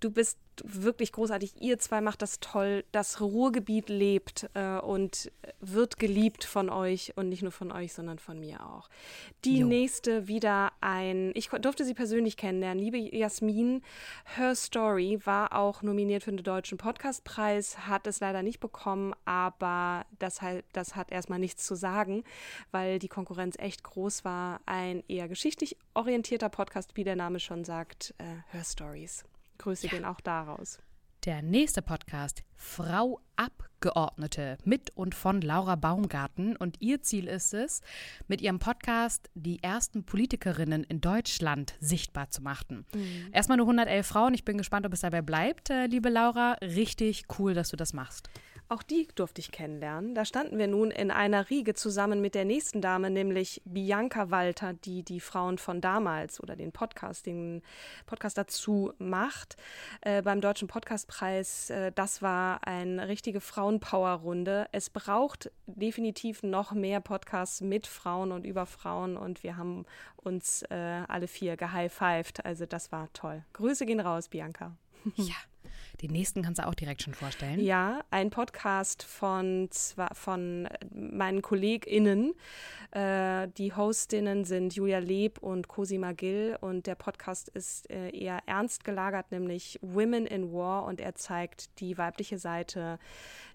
Du 0.00 0.10
bist 0.10 0.38
wirklich 0.64 1.12
großartig. 1.12 1.60
Ihr 1.60 1.78
zwei 1.78 2.00
macht 2.00 2.22
das 2.22 2.40
toll. 2.40 2.84
Das 2.92 3.20
Ruhrgebiet 3.20 3.88
lebt 3.88 4.48
äh, 4.54 4.78
und 4.78 5.30
wird 5.60 5.98
geliebt 5.98 6.44
von 6.44 6.70
euch 6.70 7.12
und 7.16 7.28
nicht 7.28 7.42
nur 7.42 7.52
von 7.52 7.72
euch, 7.72 7.92
sondern 7.92 8.18
von 8.18 8.38
mir 8.38 8.64
auch. 8.64 8.88
Die 9.44 9.60
Jo. 9.60 9.66
nächste 9.66 10.28
wieder 10.28 10.72
ein, 10.80 11.32
ich 11.34 11.48
durfte 11.48 11.84
sie 11.84 11.94
persönlich 11.94 12.36
kennenlernen, 12.36 12.82
liebe 12.82 12.98
Jasmin. 12.98 13.82
Her 14.36 14.54
Story 14.54 15.20
war 15.24 15.52
auch 15.54 15.82
nominiert 15.82 16.24
für 16.24 16.32
den 16.32 16.42
Deutschen 16.42 16.78
Podcastpreis, 16.78 17.86
hat 17.86 18.06
es 18.06 18.20
leider 18.20 18.42
nicht 18.42 18.60
bekommen, 18.60 19.14
aber 19.24 20.06
das, 20.18 20.42
halt, 20.42 20.64
das 20.72 20.96
hat 20.96 21.10
erstmal 21.10 21.38
nichts 21.38 21.64
zu 21.64 21.74
sagen, 21.74 22.24
weil 22.70 22.98
die 22.98 23.08
Konkurrenz 23.08 23.56
echt 23.58 23.84
groß 23.84 24.24
war. 24.24 24.60
Ein 24.66 25.02
eher 25.08 25.28
geschichtlich 25.28 25.76
orientierter 25.94 26.48
Podcast, 26.48 26.96
wie 26.96 27.04
der 27.04 27.16
Name 27.16 27.40
schon 27.40 27.64
sagt, 27.64 28.14
äh, 28.18 28.24
Her 28.52 28.64
Stories. 28.64 29.24
Grüße 29.58 29.88
gehen 29.88 30.04
auch 30.04 30.20
daraus. 30.20 30.78
Der 31.24 31.42
nächste 31.42 31.82
Podcast, 31.82 32.44
Frau 32.54 33.20
Abgeordnete, 33.34 34.56
mit 34.64 34.90
und 34.96 35.16
von 35.16 35.40
Laura 35.40 35.74
Baumgarten. 35.74 36.56
Und 36.56 36.80
ihr 36.80 37.02
Ziel 37.02 37.26
ist 37.26 37.52
es, 37.54 37.82
mit 38.28 38.40
ihrem 38.40 38.60
Podcast 38.60 39.28
die 39.34 39.60
ersten 39.62 40.04
Politikerinnen 40.04 40.84
in 40.84 41.00
Deutschland 41.00 41.74
sichtbar 41.80 42.30
zu 42.30 42.40
machen. 42.40 42.86
Mhm. 42.94 43.30
Erstmal 43.32 43.58
nur 43.58 43.66
111 43.66 44.06
Frauen. 44.06 44.32
Ich 44.34 44.44
bin 44.44 44.58
gespannt, 44.58 44.86
ob 44.86 44.92
es 44.92 45.00
dabei 45.00 45.20
bleibt, 45.20 45.70
äh, 45.70 45.86
liebe 45.86 46.08
Laura. 46.08 46.52
Richtig 46.62 47.24
cool, 47.38 47.52
dass 47.52 47.70
du 47.70 47.76
das 47.76 47.92
machst. 47.92 48.30
Auch 48.70 48.82
die 48.82 49.08
durfte 49.14 49.40
ich 49.40 49.50
kennenlernen. 49.50 50.14
Da 50.14 50.26
standen 50.26 50.58
wir 50.58 50.66
nun 50.66 50.90
in 50.90 51.10
einer 51.10 51.48
Riege 51.48 51.72
zusammen 51.72 52.20
mit 52.20 52.34
der 52.34 52.44
nächsten 52.44 52.82
Dame, 52.82 53.08
nämlich 53.08 53.62
Bianca 53.64 54.30
Walter, 54.30 54.74
die 54.74 55.02
die 55.02 55.20
Frauen 55.20 55.56
von 55.56 55.80
damals 55.80 56.38
oder 56.42 56.54
den 56.54 56.70
Podcast, 56.70 57.24
den 57.24 57.62
Podcast 58.04 58.36
dazu 58.36 58.92
macht. 58.98 59.56
Äh, 60.02 60.20
beim 60.20 60.42
Deutschen 60.42 60.68
Podcastpreis, 60.68 61.70
äh, 61.70 61.92
das 61.94 62.20
war 62.20 62.66
eine 62.66 63.08
richtige 63.08 63.40
Frauenpower-Runde. 63.40 64.68
Es 64.72 64.90
braucht 64.90 65.50
definitiv 65.66 66.42
noch 66.42 66.72
mehr 66.72 67.00
Podcasts 67.00 67.62
mit 67.62 67.86
Frauen 67.86 68.32
und 68.32 68.44
über 68.44 68.66
Frauen 68.66 69.16
und 69.16 69.42
wir 69.42 69.56
haben 69.56 69.86
uns 70.16 70.60
äh, 70.68 70.74
alle 71.08 71.26
vier 71.26 71.56
gehighfived. 71.56 72.44
Also 72.44 72.66
das 72.66 72.92
war 72.92 73.10
toll. 73.14 73.44
Grüße 73.54 73.86
gehen 73.86 74.00
raus, 74.00 74.28
Bianca. 74.28 74.76
Ja. 75.16 75.36
Den 76.02 76.12
nächsten 76.12 76.42
kannst 76.42 76.60
du 76.60 76.66
auch 76.66 76.74
direkt 76.74 77.02
schon 77.02 77.14
vorstellen. 77.14 77.58
Ja, 77.60 78.04
ein 78.10 78.30
Podcast 78.30 79.02
von, 79.02 79.68
von 80.12 80.68
meinen 80.94 81.42
KollegInnen. 81.42 82.34
Äh, 82.92 83.48
die 83.58 83.74
Hostinnen 83.74 84.44
sind 84.44 84.74
Julia 84.74 84.98
Leb 84.98 85.38
und 85.38 85.66
Cosima 85.68 86.12
Gill 86.12 86.56
und 86.60 86.86
der 86.86 86.94
Podcast 86.94 87.48
ist 87.48 87.90
äh, 87.90 88.10
eher 88.10 88.40
ernst 88.46 88.84
gelagert, 88.84 89.32
nämlich 89.32 89.78
Women 89.82 90.26
in 90.26 90.52
War 90.52 90.84
und 90.84 91.00
er 91.00 91.14
zeigt 91.16 91.80
die 91.80 91.98
weibliche 91.98 92.38
Seite 92.38 92.98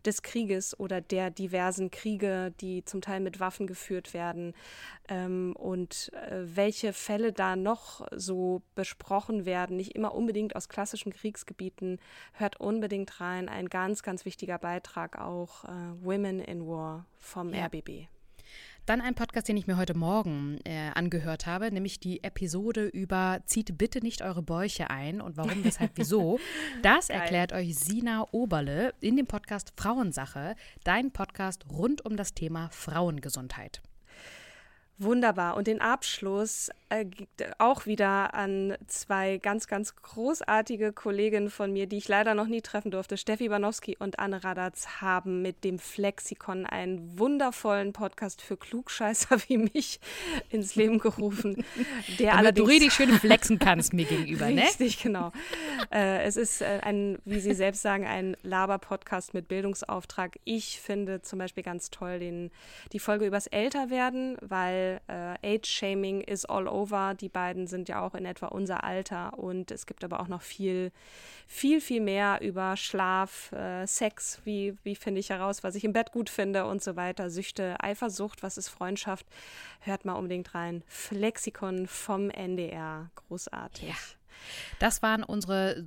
des 0.05 0.21
Krieges 0.21 0.77
oder 0.79 1.01
der 1.01 1.31
diversen 1.31 1.91
Kriege, 1.91 2.53
die 2.59 2.83
zum 2.83 3.01
Teil 3.01 3.21
mit 3.21 3.39
Waffen 3.39 3.67
geführt 3.67 4.13
werden 4.13 4.53
ähm, 5.07 5.55
und 5.55 6.11
äh, 6.13 6.43
welche 6.43 6.93
Fälle 6.93 7.31
da 7.33 7.55
noch 7.55 8.05
so 8.15 8.61
besprochen 8.75 9.45
werden, 9.45 9.77
nicht 9.77 9.95
immer 9.95 10.13
unbedingt 10.13 10.55
aus 10.55 10.69
klassischen 10.69 11.11
Kriegsgebieten, 11.11 11.99
hört 12.33 12.59
unbedingt 12.59 13.19
rein. 13.21 13.49
Ein 13.49 13.69
ganz, 13.69 14.03
ganz 14.03 14.25
wichtiger 14.25 14.57
Beitrag 14.57 15.19
auch 15.19 15.63
äh, 15.65 15.69
Women 16.03 16.39
in 16.39 16.65
War 16.67 17.05
vom 17.17 17.53
ja. 17.53 17.65
RBB. 17.65 18.07
Dann 18.85 18.99
ein 18.99 19.15
Podcast, 19.15 19.47
den 19.47 19.55
ich 19.55 19.65
mir 19.65 19.77
heute 19.77 19.97
Morgen 19.97 20.59
äh, 20.65 20.91
angehört 20.93 21.45
habe, 21.45 21.71
nämlich 21.71 22.01
die 22.01 22.21
Episode 22.21 22.85
über 22.85 23.39
Zieht 23.45 23.77
bitte 23.77 23.99
nicht 23.99 24.21
eure 24.21 24.43
Bäuche 24.43 24.89
ein 24.89 25.21
und 25.21 25.37
warum, 25.37 25.63
weshalb, 25.63 25.91
wieso. 25.95 26.37
Das 26.81 27.07
Geil. 27.07 27.21
erklärt 27.21 27.53
euch 27.53 27.75
Sina 27.75 28.27
Oberle 28.31 28.93
in 28.99 29.15
dem 29.15 29.25
Podcast 29.25 29.71
Frauensache, 29.77 30.55
dein 30.83 31.11
Podcast 31.11 31.65
rund 31.71 32.05
um 32.05 32.17
das 32.17 32.33
Thema 32.33 32.69
Frauengesundheit. 32.71 33.81
Wunderbar. 34.99 35.57
Und 35.57 35.65
den 35.65 35.81
Abschluss 35.81 36.69
äh, 36.89 37.05
auch 37.57 37.87
wieder 37.87 38.35
an 38.35 38.75
zwei 38.87 39.37
ganz, 39.37 39.65
ganz 39.65 39.95
großartige 39.95 40.93
Kolleginnen 40.93 41.49
von 41.49 41.73
mir, 41.73 41.87
die 41.87 41.97
ich 41.97 42.07
leider 42.07 42.35
noch 42.35 42.45
nie 42.45 42.61
treffen 42.61 42.91
durfte. 42.91 43.17
Steffi 43.17 43.49
Banowski 43.49 43.97
und 43.97 44.19
Anne 44.19 44.43
Radatz 44.43 45.01
haben 45.01 45.41
mit 45.41 45.63
dem 45.63 45.79
Flexikon 45.79 46.67
einen 46.67 47.17
wundervollen 47.17 47.91
Podcast 47.91 48.43
für 48.43 48.55
Klugscheißer 48.55 49.37
wie 49.47 49.57
mich 49.57 49.99
ins 50.51 50.75
Leben 50.75 50.99
gerufen. 50.99 51.65
Der 52.19 52.33
Damit 52.33 52.59
du 52.59 52.63
richtig 52.63 52.93
schön 52.93 53.09
flexen 53.13 53.57
kannst 53.57 53.93
mir 53.93 54.05
gegenüber, 54.05 54.51
ne? 54.51 54.61
Richtig, 54.61 55.01
genau. 55.01 55.31
Äh, 55.91 56.23
es 56.23 56.37
ist 56.37 56.61
äh, 56.61 56.79
ein, 56.81 57.17
wie 57.25 57.39
Sie 57.39 57.53
selbst 57.53 57.81
sagen, 57.81 58.05
ein 58.05 58.37
Laber-Podcast 58.43 59.33
mit 59.33 59.47
Bildungsauftrag. 59.47 60.39
Ich 60.43 60.79
finde 60.79 61.21
zum 61.21 61.39
Beispiel 61.39 61.63
ganz 61.63 61.89
toll 61.89 62.19
den, 62.19 62.51
die 62.91 62.99
Folge 62.99 63.25
übers 63.25 63.47
Älterwerden, 63.47 64.37
weil 64.41 65.01
äh, 65.07 65.55
Age-Shaming 65.55 66.21
is 66.21 66.45
all 66.45 66.67
over. 66.67 67.13
Die 67.13 67.29
beiden 67.29 67.67
sind 67.67 67.89
ja 67.89 68.01
auch 68.01 68.15
in 68.15 68.25
etwa 68.25 68.47
unser 68.47 68.83
Alter 68.83 69.37
und 69.37 69.71
es 69.71 69.85
gibt 69.85 70.03
aber 70.03 70.19
auch 70.19 70.27
noch 70.27 70.41
viel, 70.41 70.91
viel, 71.47 71.81
viel 71.81 72.01
mehr 72.01 72.39
über 72.41 72.77
Schlaf, 72.77 73.51
äh, 73.51 73.85
Sex, 73.85 74.41
wie, 74.45 74.75
wie 74.83 74.95
finde 74.95 75.19
ich 75.19 75.29
heraus, 75.29 75.63
was 75.63 75.75
ich 75.75 75.83
im 75.83 75.93
Bett 75.93 76.11
gut 76.11 76.29
finde 76.29 76.65
und 76.65 76.83
so 76.83 76.95
weiter. 76.95 77.29
Süchte, 77.29 77.75
Eifersucht, 77.79 78.43
was 78.43 78.57
ist 78.57 78.69
Freundschaft? 78.69 79.25
Hört 79.79 80.05
mal 80.05 80.13
unbedingt 80.13 80.53
rein. 80.55 80.83
Flexikon 80.87 81.87
vom 81.87 82.29
NDR. 82.29 83.09
Großartig. 83.15 83.89
Ja. 83.89 83.95
Das 84.79 85.01
waren 85.01 85.23
unsere 85.23 85.85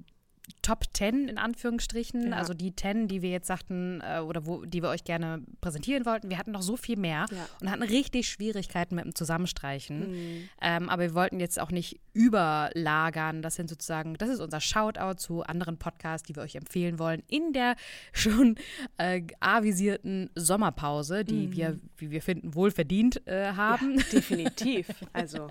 Top 0.62 0.84
10 0.92 1.28
in 1.28 1.38
Anführungsstrichen, 1.38 2.30
ja. 2.30 2.36
also 2.36 2.54
die 2.54 2.74
10, 2.74 3.08
die 3.08 3.20
wir 3.20 3.30
jetzt 3.30 3.48
sagten 3.48 4.00
äh, 4.00 4.20
oder 4.20 4.46
wo, 4.46 4.64
die 4.64 4.82
wir 4.82 4.90
euch 4.90 5.04
gerne 5.04 5.42
präsentieren 5.60 6.06
wollten. 6.06 6.30
Wir 6.30 6.38
hatten 6.38 6.52
noch 6.52 6.62
so 6.62 6.76
viel 6.76 6.96
mehr 6.96 7.26
ja. 7.30 7.48
und 7.60 7.70
hatten 7.70 7.82
richtig 7.82 8.28
Schwierigkeiten 8.28 8.94
mit 8.94 9.04
dem 9.04 9.14
Zusammenstreichen. 9.14 10.10
Mhm. 10.10 10.48
Ähm, 10.60 10.88
aber 10.88 11.02
wir 11.02 11.14
wollten 11.14 11.40
jetzt 11.40 11.60
auch 11.60 11.70
nicht 11.70 11.98
überlagern. 12.16 13.42
Das 13.42 13.56
sind 13.56 13.68
sozusagen, 13.68 14.14
das 14.14 14.30
ist 14.30 14.40
unser 14.40 14.60
Shoutout 14.60 15.18
zu 15.18 15.42
anderen 15.42 15.78
Podcasts, 15.78 16.26
die 16.26 16.34
wir 16.34 16.42
euch 16.42 16.56
empfehlen 16.56 16.98
wollen 16.98 17.22
in 17.28 17.52
der 17.52 17.76
schon 18.12 18.56
äh, 18.96 19.22
avisierten 19.40 20.30
Sommerpause, 20.34 21.24
die 21.24 21.48
mhm. 21.48 21.52
wir, 21.52 21.80
wie 21.98 22.10
wir 22.10 22.22
finden, 22.22 22.54
wohlverdient 22.54 23.26
äh, 23.26 23.52
haben. 23.52 23.98
Ja, 23.98 24.04
definitiv. 24.12 24.88
also. 25.12 25.48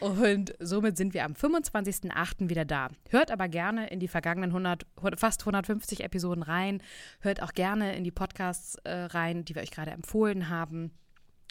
und 0.00 0.54
somit 0.58 0.96
sind 0.96 1.14
wir 1.14 1.24
am 1.24 1.32
25.08. 1.32 2.48
wieder 2.48 2.64
da. 2.64 2.88
Hört 3.10 3.30
aber 3.30 3.48
gerne 3.48 3.78
gerne 3.78 3.88
in 3.88 4.00
die 4.00 4.08
vergangenen 4.08 4.50
100, 4.50 4.86
fast 5.16 5.42
150 5.42 6.04
Episoden 6.04 6.42
rein. 6.42 6.82
Hört 7.20 7.42
auch 7.42 7.52
gerne 7.52 7.96
in 7.96 8.04
die 8.04 8.10
Podcasts 8.10 8.76
äh, 8.84 8.90
rein, 8.90 9.44
die 9.44 9.54
wir 9.54 9.62
euch 9.62 9.70
gerade 9.70 9.90
empfohlen 9.90 10.48
haben. 10.48 10.92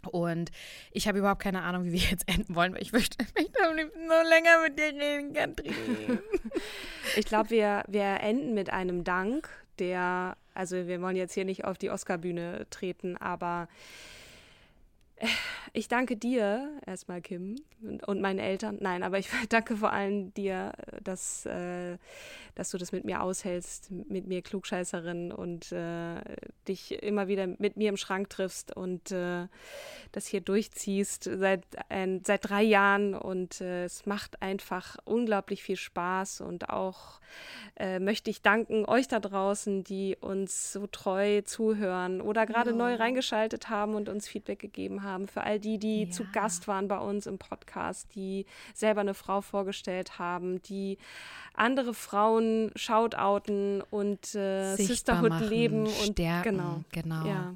Und 0.06 0.52
ich 0.92 1.08
habe 1.08 1.20
überhaupt 1.20 1.42
keine 1.42 1.64
Ahnung, 1.64 1.86
wie 1.86 1.94
wir 1.94 2.00
jetzt 2.00 2.28
enden 2.30 2.56
wollen, 2.56 2.74
weil 2.74 2.82
ich 2.82 2.94
möchte, 2.94 3.18
möchte 3.36 3.64
am 3.64 3.76
liebsten 3.76 4.08
noch 4.08 4.24
länger 4.24 4.62
mit 4.64 4.78
dir 4.78 4.94
reden, 4.94 5.34
Katrin. 5.34 6.20
ich 7.16 7.26
glaube, 7.26 7.50
wir, 7.50 7.84
wir 7.88 8.20
enden 8.22 8.54
mit 8.54 8.72
einem 8.72 9.04
Dank, 9.04 9.50
der, 9.80 10.38
also 10.54 10.88
wir 10.88 11.02
wollen 11.02 11.16
jetzt 11.16 11.34
hier 11.34 11.46
nicht 11.46 11.66
auf 11.66 11.78
die 11.78 11.90
Oscarbühne 11.90 12.68
treten, 12.70 13.18
aber 13.18 13.68
ich 15.74 15.88
danke 15.88 16.16
dir 16.16 16.72
erstmal, 16.86 17.22
Kim, 17.22 17.56
und, 18.06 18.22
meinen 18.22 18.40
Eltern. 18.40 18.78
Nein, 18.82 19.04
aber 19.04 19.18
ich 19.18 19.30
danke 19.50 19.78
vor 19.78 19.92
allem 19.92 20.34
dir, 20.34 20.74
dass, 21.04 21.46
äh, 21.46 21.98
dass 22.56 22.72
du 22.72 22.78
das 22.78 22.92
mit 22.92 23.04
mir 23.04 23.22
aushältst, 23.22 23.92
mit 23.92 24.28
mir 24.28 24.42
Klugscheißerin 24.42 25.32
und 25.32 25.72
äh, 25.72 26.22
dich 26.68 27.02
immer 27.04 27.28
wieder 27.28 27.48
mit 27.48 27.78
mir 27.78 27.90
im 27.90 27.98
Schrank 27.98 28.30
triffst 28.30 28.76
und 28.76 29.12
äh, 29.12 29.48
das 30.12 30.28
hier 30.28 30.42
durchziehst 30.42 31.24
seit, 31.24 31.64
seit 32.24 32.50
drei 32.50 32.64
Jahren. 32.64 33.14
Und 33.16 33.62
äh, 33.62 33.86
es 33.86 34.06
macht 34.06 34.42
einfach 34.42 34.98
unglaublich 35.06 35.64
viel 35.64 35.78
Spaß. 35.78 36.42
Und 36.42 36.70
auch 36.70 37.20
äh, 37.76 38.00
möchte 38.00 38.30
ich 38.30 38.42
danken 38.42 38.86
euch 38.86 39.08
da 39.08 39.20
draußen, 39.20 39.84
die 39.84 40.16
uns 40.20 40.74
so 40.74 40.88
treu 40.88 41.42
zuhören 41.42 42.22
oder 42.22 42.46
gerade 42.46 42.72
ja. 42.72 42.76
neu 42.76 42.96
reingeschaltet 42.96 43.70
haben 43.70 43.96
und 43.96 44.10
uns 44.10 44.28
Feedback 44.28 44.60
gegeben 44.60 45.04
haben 45.04 45.07
haben, 45.08 45.28
für 45.28 45.42
all 45.42 45.60
die, 45.60 45.78
die 45.78 46.04
ja. 46.04 46.10
zu 46.12 46.26
Gast 46.32 46.68
waren 46.68 46.88
bei 46.88 46.98
uns 47.00 47.26
im 47.26 47.38
Podcast, 47.38 48.14
die 48.16 48.46
selber 48.74 49.02
eine 49.02 49.14
Frau 49.14 49.42
vorgestellt 49.42 50.20
haben, 50.20 50.62
die 50.64 50.98
andere 51.54 51.94
Frauen 51.94 52.72
shoutouten 52.76 53.82
und 53.90 54.36
äh, 54.36 54.76
Sisterhood 54.76 55.30
machen, 55.30 55.50
leben 55.50 55.86
und 55.86 56.14
stärken, 56.14 56.58
genau. 56.58 56.84
genau. 56.92 57.26
Ja. 57.26 57.56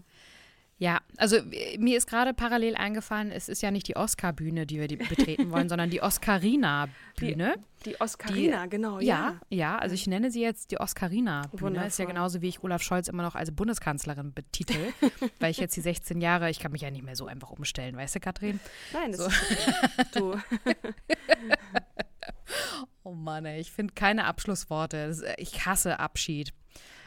Ja, 0.81 0.99
also 1.17 1.37
mir 1.77 1.95
ist 1.95 2.07
gerade 2.07 2.33
parallel 2.33 2.73
eingefallen, 2.75 3.29
es 3.29 3.49
ist 3.49 3.61
ja 3.61 3.69
nicht 3.69 3.87
die 3.87 3.95
Oscar-Bühne, 3.95 4.65
die 4.65 4.79
wir 4.79 4.87
die 4.87 4.95
betreten 4.95 5.51
wollen, 5.51 5.69
sondern 5.69 5.91
die 5.91 6.01
Oscarina-Bühne. 6.01 7.53
Die, 7.85 7.91
die 7.91 8.01
Oscarina, 8.01 8.63
die, 8.63 8.69
genau, 8.71 8.99
ja. 8.99 9.05
Ja, 9.05 9.39
ja, 9.51 9.77
also 9.77 9.93
ich 9.93 10.07
nenne 10.07 10.31
sie 10.31 10.41
jetzt 10.41 10.71
die 10.71 10.79
Oscarina-Bühne. 10.79 11.85
Ist 11.85 11.99
ja 11.99 12.05
genauso, 12.05 12.41
wie 12.41 12.47
ich 12.47 12.63
Olaf 12.63 12.81
Scholz 12.81 13.09
immer 13.09 13.21
noch 13.21 13.35
als 13.35 13.51
Bundeskanzlerin 13.51 14.33
betitel, 14.33 14.91
weil 15.39 15.51
ich 15.51 15.57
jetzt 15.57 15.75
die 15.75 15.81
16 15.81 16.19
Jahre, 16.19 16.49
ich 16.49 16.57
kann 16.57 16.71
mich 16.71 16.81
ja 16.81 16.89
nicht 16.89 17.05
mehr 17.05 17.15
so 17.15 17.27
einfach 17.27 17.51
umstellen, 17.51 17.95
weißt 17.95 18.15
du, 18.15 18.19
Katrin? 18.19 18.59
Nein, 18.91 19.11
das 19.11 19.19
so. 19.19 19.27
ist 19.27 20.15
du. 20.15 20.35
oh 23.03 23.13
Mann, 23.13 23.45
ey, 23.45 23.61
ich 23.61 23.71
finde 23.71 23.93
keine 23.93 24.25
Abschlussworte. 24.25 25.35
Ich 25.37 25.63
hasse 25.63 25.99
Abschied. 25.99 26.53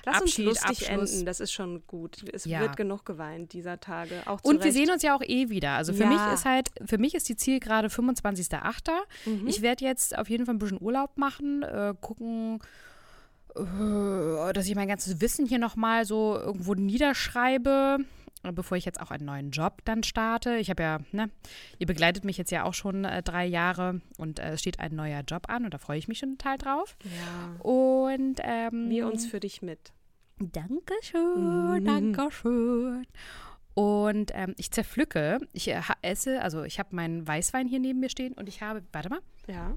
Lass 0.06 0.22
Abschied, 0.22 0.46
uns 0.46 0.60
lustig 0.60 0.88
Abschluss. 0.90 1.12
enden, 1.12 1.26
das 1.26 1.40
ist 1.40 1.52
schon 1.52 1.86
gut. 1.86 2.24
Es 2.32 2.44
ja. 2.44 2.60
wird 2.60 2.76
genug 2.76 3.04
geweint 3.04 3.52
dieser 3.52 3.80
Tage. 3.80 4.22
Auch 4.26 4.40
Und 4.42 4.56
Recht. 4.56 4.64
wir 4.64 4.72
sehen 4.72 4.90
uns 4.90 5.02
ja 5.02 5.16
auch 5.16 5.22
eh 5.22 5.48
wieder. 5.48 5.72
Also 5.72 5.92
für 5.92 6.04
ja. 6.04 6.08
mich 6.08 6.34
ist 6.34 6.44
halt, 6.44 6.70
für 6.84 6.98
mich 6.98 7.14
ist 7.14 7.28
die 7.28 7.36
Ziel 7.36 7.60
gerade 7.60 7.88
25.08. 7.88 8.90
Mhm. 9.26 9.46
Ich 9.46 9.62
werde 9.62 9.84
jetzt 9.84 10.16
auf 10.16 10.28
jeden 10.28 10.46
Fall 10.46 10.54
ein 10.54 10.58
bisschen 10.58 10.80
Urlaub 10.80 11.16
machen, 11.16 11.62
äh, 11.62 11.94
gucken, 12.00 12.60
äh, 13.56 14.52
dass 14.52 14.66
ich 14.66 14.74
mein 14.74 14.88
ganzes 14.88 15.20
Wissen 15.20 15.46
hier 15.46 15.58
nochmal 15.58 16.04
so 16.04 16.36
irgendwo 16.38 16.74
niederschreibe 16.74 17.98
bevor 18.52 18.76
ich 18.76 18.84
jetzt 18.84 19.00
auch 19.00 19.10
einen 19.10 19.24
neuen 19.24 19.50
Job 19.50 19.80
dann 19.84 20.02
starte. 20.02 20.56
Ich 20.56 20.70
habe 20.70 20.82
ja, 20.82 20.98
ne, 21.12 21.30
ihr 21.78 21.86
begleitet 21.86 22.24
mich 22.24 22.36
jetzt 22.36 22.50
ja 22.50 22.64
auch 22.64 22.74
schon 22.74 23.04
äh, 23.04 23.22
drei 23.22 23.46
Jahre 23.46 24.00
und 24.18 24.38
äh, 24.38 24.52
es 24.52 24.60
steht 24.60 24.80
ein 24.80 24.94
neuer 24.94 25.22
Job 25.22 25.48
an 25.48 25.64
und 25.64 25.72
da 25.72 25.78
freue 25.78 25.98
ich 25.98 26.08
mich 26.08 26.18
schon 26.18 26.36
total 26.36 26.58
drauf. 26.58 26.96
Ja. 27.04 27.64
Und 27.64 28.40
ähm, 28.42 28.90
Wir 28.90 29.06
uns 29.06 29.26
für 29.26 29.40
dich 29.40 29.62
mit. 29.62 29.92
Dankeschön, 30.38 31.80
Mhm. 31.80 31.84
Dankeschön. 31.84 33.06
Und 33.74 34.30
ähm, 34.34 34.54
ich 34.56 34.70
zerpflücke, 34.70 35.38
ich 35.52 35.68
äh, 35.68 35.80
esse, 36.02 36.40
also 36.42 36.62
ich 36.62 36.78
habe 36.78 36.94
meinen 36.94 37.26
Weißwein 37.26 37.66
hier 37.66 37.80
neben 37.80 38.00
mir 38.00 38.08
stehen 38.08 38.34
und 38.34 38.48
ich 38.48 38.62
habe, 38.62 38.82
warte 38.92 39.10
mal, 39.10 39.20
Ja. 39.46 39.76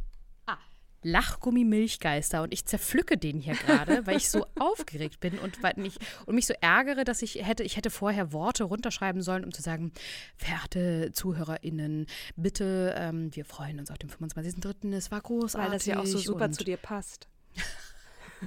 Lachgummi-Milchgeister 1.04 2.42
und 2.42 2.52
ich 2.52 2.66
zerpflücke 2.66 3.18
den 3.18 3.40
hier 3.40 3.54
gerade, 3.56 4.06
weil 4.08 4.18
ich 4.18 4.30
so 4.30 4.46
aufgeregt 4.60 5.20
bin 5.20 5.38
und, 5.40 5.62
weil 5.64 5.74
mich, 5.78 5.98
und 6.26 6.36
mich 6.36 6.48
so 6.48 6.54
ärgere, 6.60 7.04
dass 7.04 7.22
ich 7.22 7.36
hätte, 7.46 7.64
ich 7.64 7.78
hätte 7.78 7.90
vorher 7.90 8.34
Worte 8.34 8.64
runterschreiben 8.64 9.22
sollen, 9.22 9.44
um 9.44 9.54
zu 9.54 9.62
sagen, 9.62 9.92
verehrte 10.36 11.12
ZuhörerInnen, 11.14 12.08
bitte, 12.36 12.96
ähm, 12.98 13.34
wir 13.36 13.46
freuen 13.46 13.80
uns 13.80 13.92
auf 13.92 13.98
den 13.98 14.10
25.03., 14.10 14.94
es 14.96 15.12
war 15.12 15.22
großartig. 15.22 15.72
Weil 15.72 15.78
das 15.78 15.86
ja 15.86 16.00
auch 16.00 16.06
so 16.06 16.18
super 16.18 16.52
zu 16.52 16.64
dir 16.64 16.78
passt. 16.78 17.28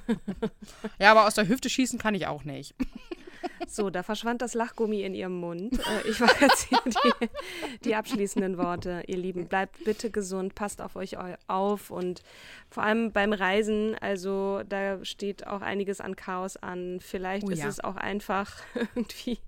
Ja, 0.99 1.11
aber 1.13 1.27
aus 1.27 1.35
der 1.35 1.49
Hüfte 1.49 1.71
schießen 1.71 1.99
kann 1.99 2.15
ich 2.15 2.27
auch 2.27 2.45
nicht. 2.45 2.75
So, 3.67 3.89
da 3.89 4.03
verschwand 4.03 4.43
das 4.43 4.53
Lachgummi 4.53 5.03
in 5.03 5.15
ihrem 5.15 5.39
Mund. 5.41 5.79
Äh, 5.79 6.09
Ich 6.11 6.19
mache 6.21 6.45
jetzt 6.45 6.69
hier 6.69 6.79
die, 6.85 7.29
die 7.85 7.95
abschließenden 7.95 8.59
Worte. 8.59 9.03
Ihr 9.07 9.17
Lieben, 9.17 9.47
bleibt 9.47 9.83
bitte 9.85 10.11
gesund, 10.11 10.55
passt 10.55 10.83
auf 10.83 10.95
euch 10.97 11.17
eu- 11.19 11.37
auf 11.47 11.91
und 11.91 12.21
vor 12.69 12.83
allem 12.83 13.13
beim 13.13 13.33
Reisen, 13.33 13.95
also 14.01 14.63
da 14.69 15.03
steht 15.05 15.47
auch 15.47 15.63
einiges 15.63 16.01
an 16.03 16.17
Chaos 16.17 16.57
an. 16.59 16.99
Vielleicht 17.01 17.47
Oh 17.47 17.51
ist 17.51 17.61
ja. 17.61 17.69
es 17.69 17.81
auch 17.83 17.97
einfach 17.97 18.51
irgendwie 18.95 19.39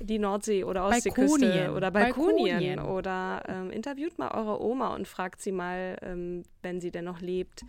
die 0.00 0.18
Nordsee- 0.18 0.64
oder 0.64 0.84
Ostseeküste 0.86 1.38
Balkonien. 1.46 1.70
oder 1.70 1.90
Balkonien, 1.90 2.76
Balkonien. 2.76 2.78
oder 2.80 3.42
ähm, 3.48 3.70
interviewt 3.70 4.18
mal 4.18 4.32
eure 4.32 4.60
Oma 4.60 4.94
und 4.94 5.06
fragt 5.08 5.40
sie 5.40 5.52
mal, 5.52 5.96
ähm, 6.02 6.42
wenn 6.62 6.80
sie 6.80 6.90
denn 6.90 7.04
noch 7.06 7.20
lebt, 7.20 7.62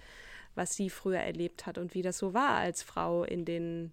was 0.55 0.75
sie 0.75 0.89
früher 0.89 1.19
erlebt 1.19 1.65
hat 1.65 1.77
und 1.77 1.93
wie 1.93 2.01
das 2.01 2.17
so 2.17 2.33
war 2.33 2.55
als 2.57 2.81
Frau 2.83 3.23
in 3.23 3.45
den 3.45 3.91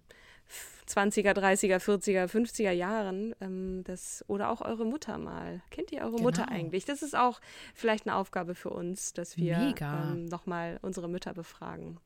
20er, 0.87 1.31
30er, 1.31 1.77
40er, 1.79 2.25
50er 2.27 2.71
Jahren. 2.71 3.33
Ähm, 3.41 3.83
das, 3.85 4.23
oder 4.27 4.49
auch 4.49 4.61
eure 4.61 4.85
Mutter 4.85 5.17
mal. 5.17 5.61
Kennt 5.71 5.91
ihr 5.91 6.01
eure 6.01 6.21
Mutter 6.21 6.43
Genau. 6.45 6.55
eigentlich? 6.57 6.85
Das 6.85 7.01
ist 7.01 7.15
auch 7.15 7.39
vielleicht 7.73 8.05
eine 8.07 8.15
Aufgabe 8.15 8.53
für 8.55 8.69
uns, 8.69 9.13
dass 9.13 9.37
wir 9.37 9.57
Mega. 9.57 10.11
ähm, 10.11 10.25
nochmal 10.25 10.79
unsere 10.81 11.07
Mütter 11.07 11.33
befragen. 11.33 11.97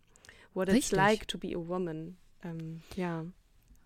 What 0.53 0.69
it's 0.69 0.75
Richtig. 0.77 0.97
like 0.97 1.27
to 1.27 1.37
be 1.37 1.53
a 1.55 1.59
woman. 1.67 2.17
Ähm, 2.43 2.81
ja. 2.95 3.25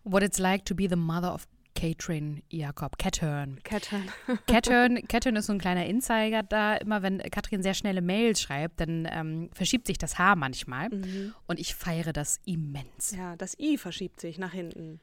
What 0.03 0.23
it's 0.23 0.39
like 0.39 0.65
to 0.65 0.75
be 0.75 0.87
the 0.89 0.95
mother 0.95 1.33
of 1.33 1.47
Katrin 1.75 2.43
Jakob, 2.49 2.97
Cathern. 2.97 3.59
Cathern. 3.63 4.09
Cathern, 4.47 5.07
Cathern 5.07 5.35
ist 5.35 5.47
so 5.47 5.53
ein 5.53 5.59
kleiner 5.59 5.85
Insider 5.85 6.43
da. 6.43 6.75
Immer 6.75 7.01
wenn 7.01 7.19
Katrin 7.19 7.63
sehr 7.63 7.73
schnelle 7.73 8.01
Mails 8.01 8.41
schreibt, 8.41 8.79
dann 8.79 9.07
ähm, 9.09 9.49
verschiebt 9.53 9.87
sich 9.87 9.97
das 9.97 10.17
Haar 10.17 10.35
manchmal. 10.35 10.89
Mhm. 10.89 11.33
Und 11.47 11.59
ich 11.59 11.75
feiere 11.75 12.13
das 12.13 12.39
immens. 12.45 13.11
Ja, 13.15 13.35
das 13.35 13.57
I 13.59 13.77
verschiebt 13.77 14.19
sich 14.19 14.37
nach 14.37 14.51
hinten. 14.51 14.99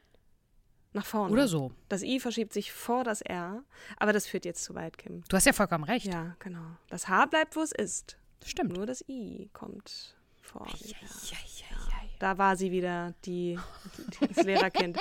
Nach 0.93 1.05
vorne. 1.05 1.31
Oder 1.31 1.47
so. 1.47 1.71
Das 1.87 2.01
I 2.01 2.19
verschiebt 2.19 2.53
sich 2.53 2.71
vor 2.71 3.03
das 3.03 3.21
R. 3.21 3.63
Aber 3.97 4.13
das 4.13 4.27
führt 4.27 4.45
jetzt 4.45 4.63
zu 4.63 4.73
weit, 4.75 4.97
Kim. 4.97 5.23
Du 5.29 5.35
hast 5.35 5.45
ja 5.45 5.53
vollkommen 5.53 5.83
recht. 5.83 6.07
Ja, 6.07 6.35
genau. 6.39 6.65
Das 6.89 7.07
H 7.07 7.25
bleibt, 7.27 7.55
wo 7.55 7.61
es 7.61 7.71
ist. 7.71 8.17
Stimmt. 8.43 8.75
Nur 8.75 8.85
das 8.85 9.07
I 9.07 9.49
kommt 9.53 10.15
vor. 10.41 10.67
Ja. 10.85 10.97
Da 12.19 12.37
war 12.37 12.55
sie 12.57 12.71
wieder, 12.71 13.13
die, 13.25 13.57
das 14.33 14.45
Lehrerkind. 14.45 14.97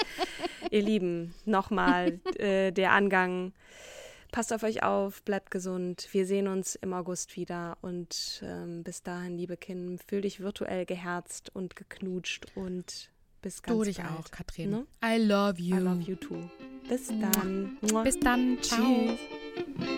Ihr 0.71 0.83
Lieben, 0.83 1.35
nochmal 1.45 2.21
äh, 2.39 2.73
der 2.73 2.93
Angang. 2.93 3.53
Passt 4.31 4.53
auf 4.53 4.63
euch 4.63 4.83
auf, 4.83 5.23
bleibt 5.23 5.51
gesund. 5.51 6.09
Wir 6.13 6.27
sehen 6.27 6.49
uns 6.49 6.75
im 6.77 6.93
August 6.93 7.37
wieder. 7.37 7.77
Und 7.81 8.43
ähm, 8.45 8.83
bis 8.85 9.03
dahin, 9.03 9.37
liebe 9.37 9.57
Kim, 9.57 9.99
fühl 9.99 10.21
dich 10.21 10.41
virtuell 10.41 10.85
geherzt 10.87 11.51
und 11.55 11.77
geknutscht 11.77 12.47
und 12.55 13.11
bis 13.43 13.63
ganz 13.63 13.77
Du 13.79 13.85
dich 13.85 13.97
bald. 13.99 14.11
auch, 14.11 14.31
Katrin. 14.31 14.71
Ne? 14.71 14.87
I 15.05 15.17
love 15.17 15.61
you. 15.61 15.77
I 15.77 15.81
love 15.81 16.03
you 16.03 16.17
too. 16.17 16.49
Bis 16.89 17.09
dann. 17.09 17.79
Bis 18.05 18.21
dann. 18.21 18.59
Ciao. 18.61 18.79
Tschüss. 18.85 19.98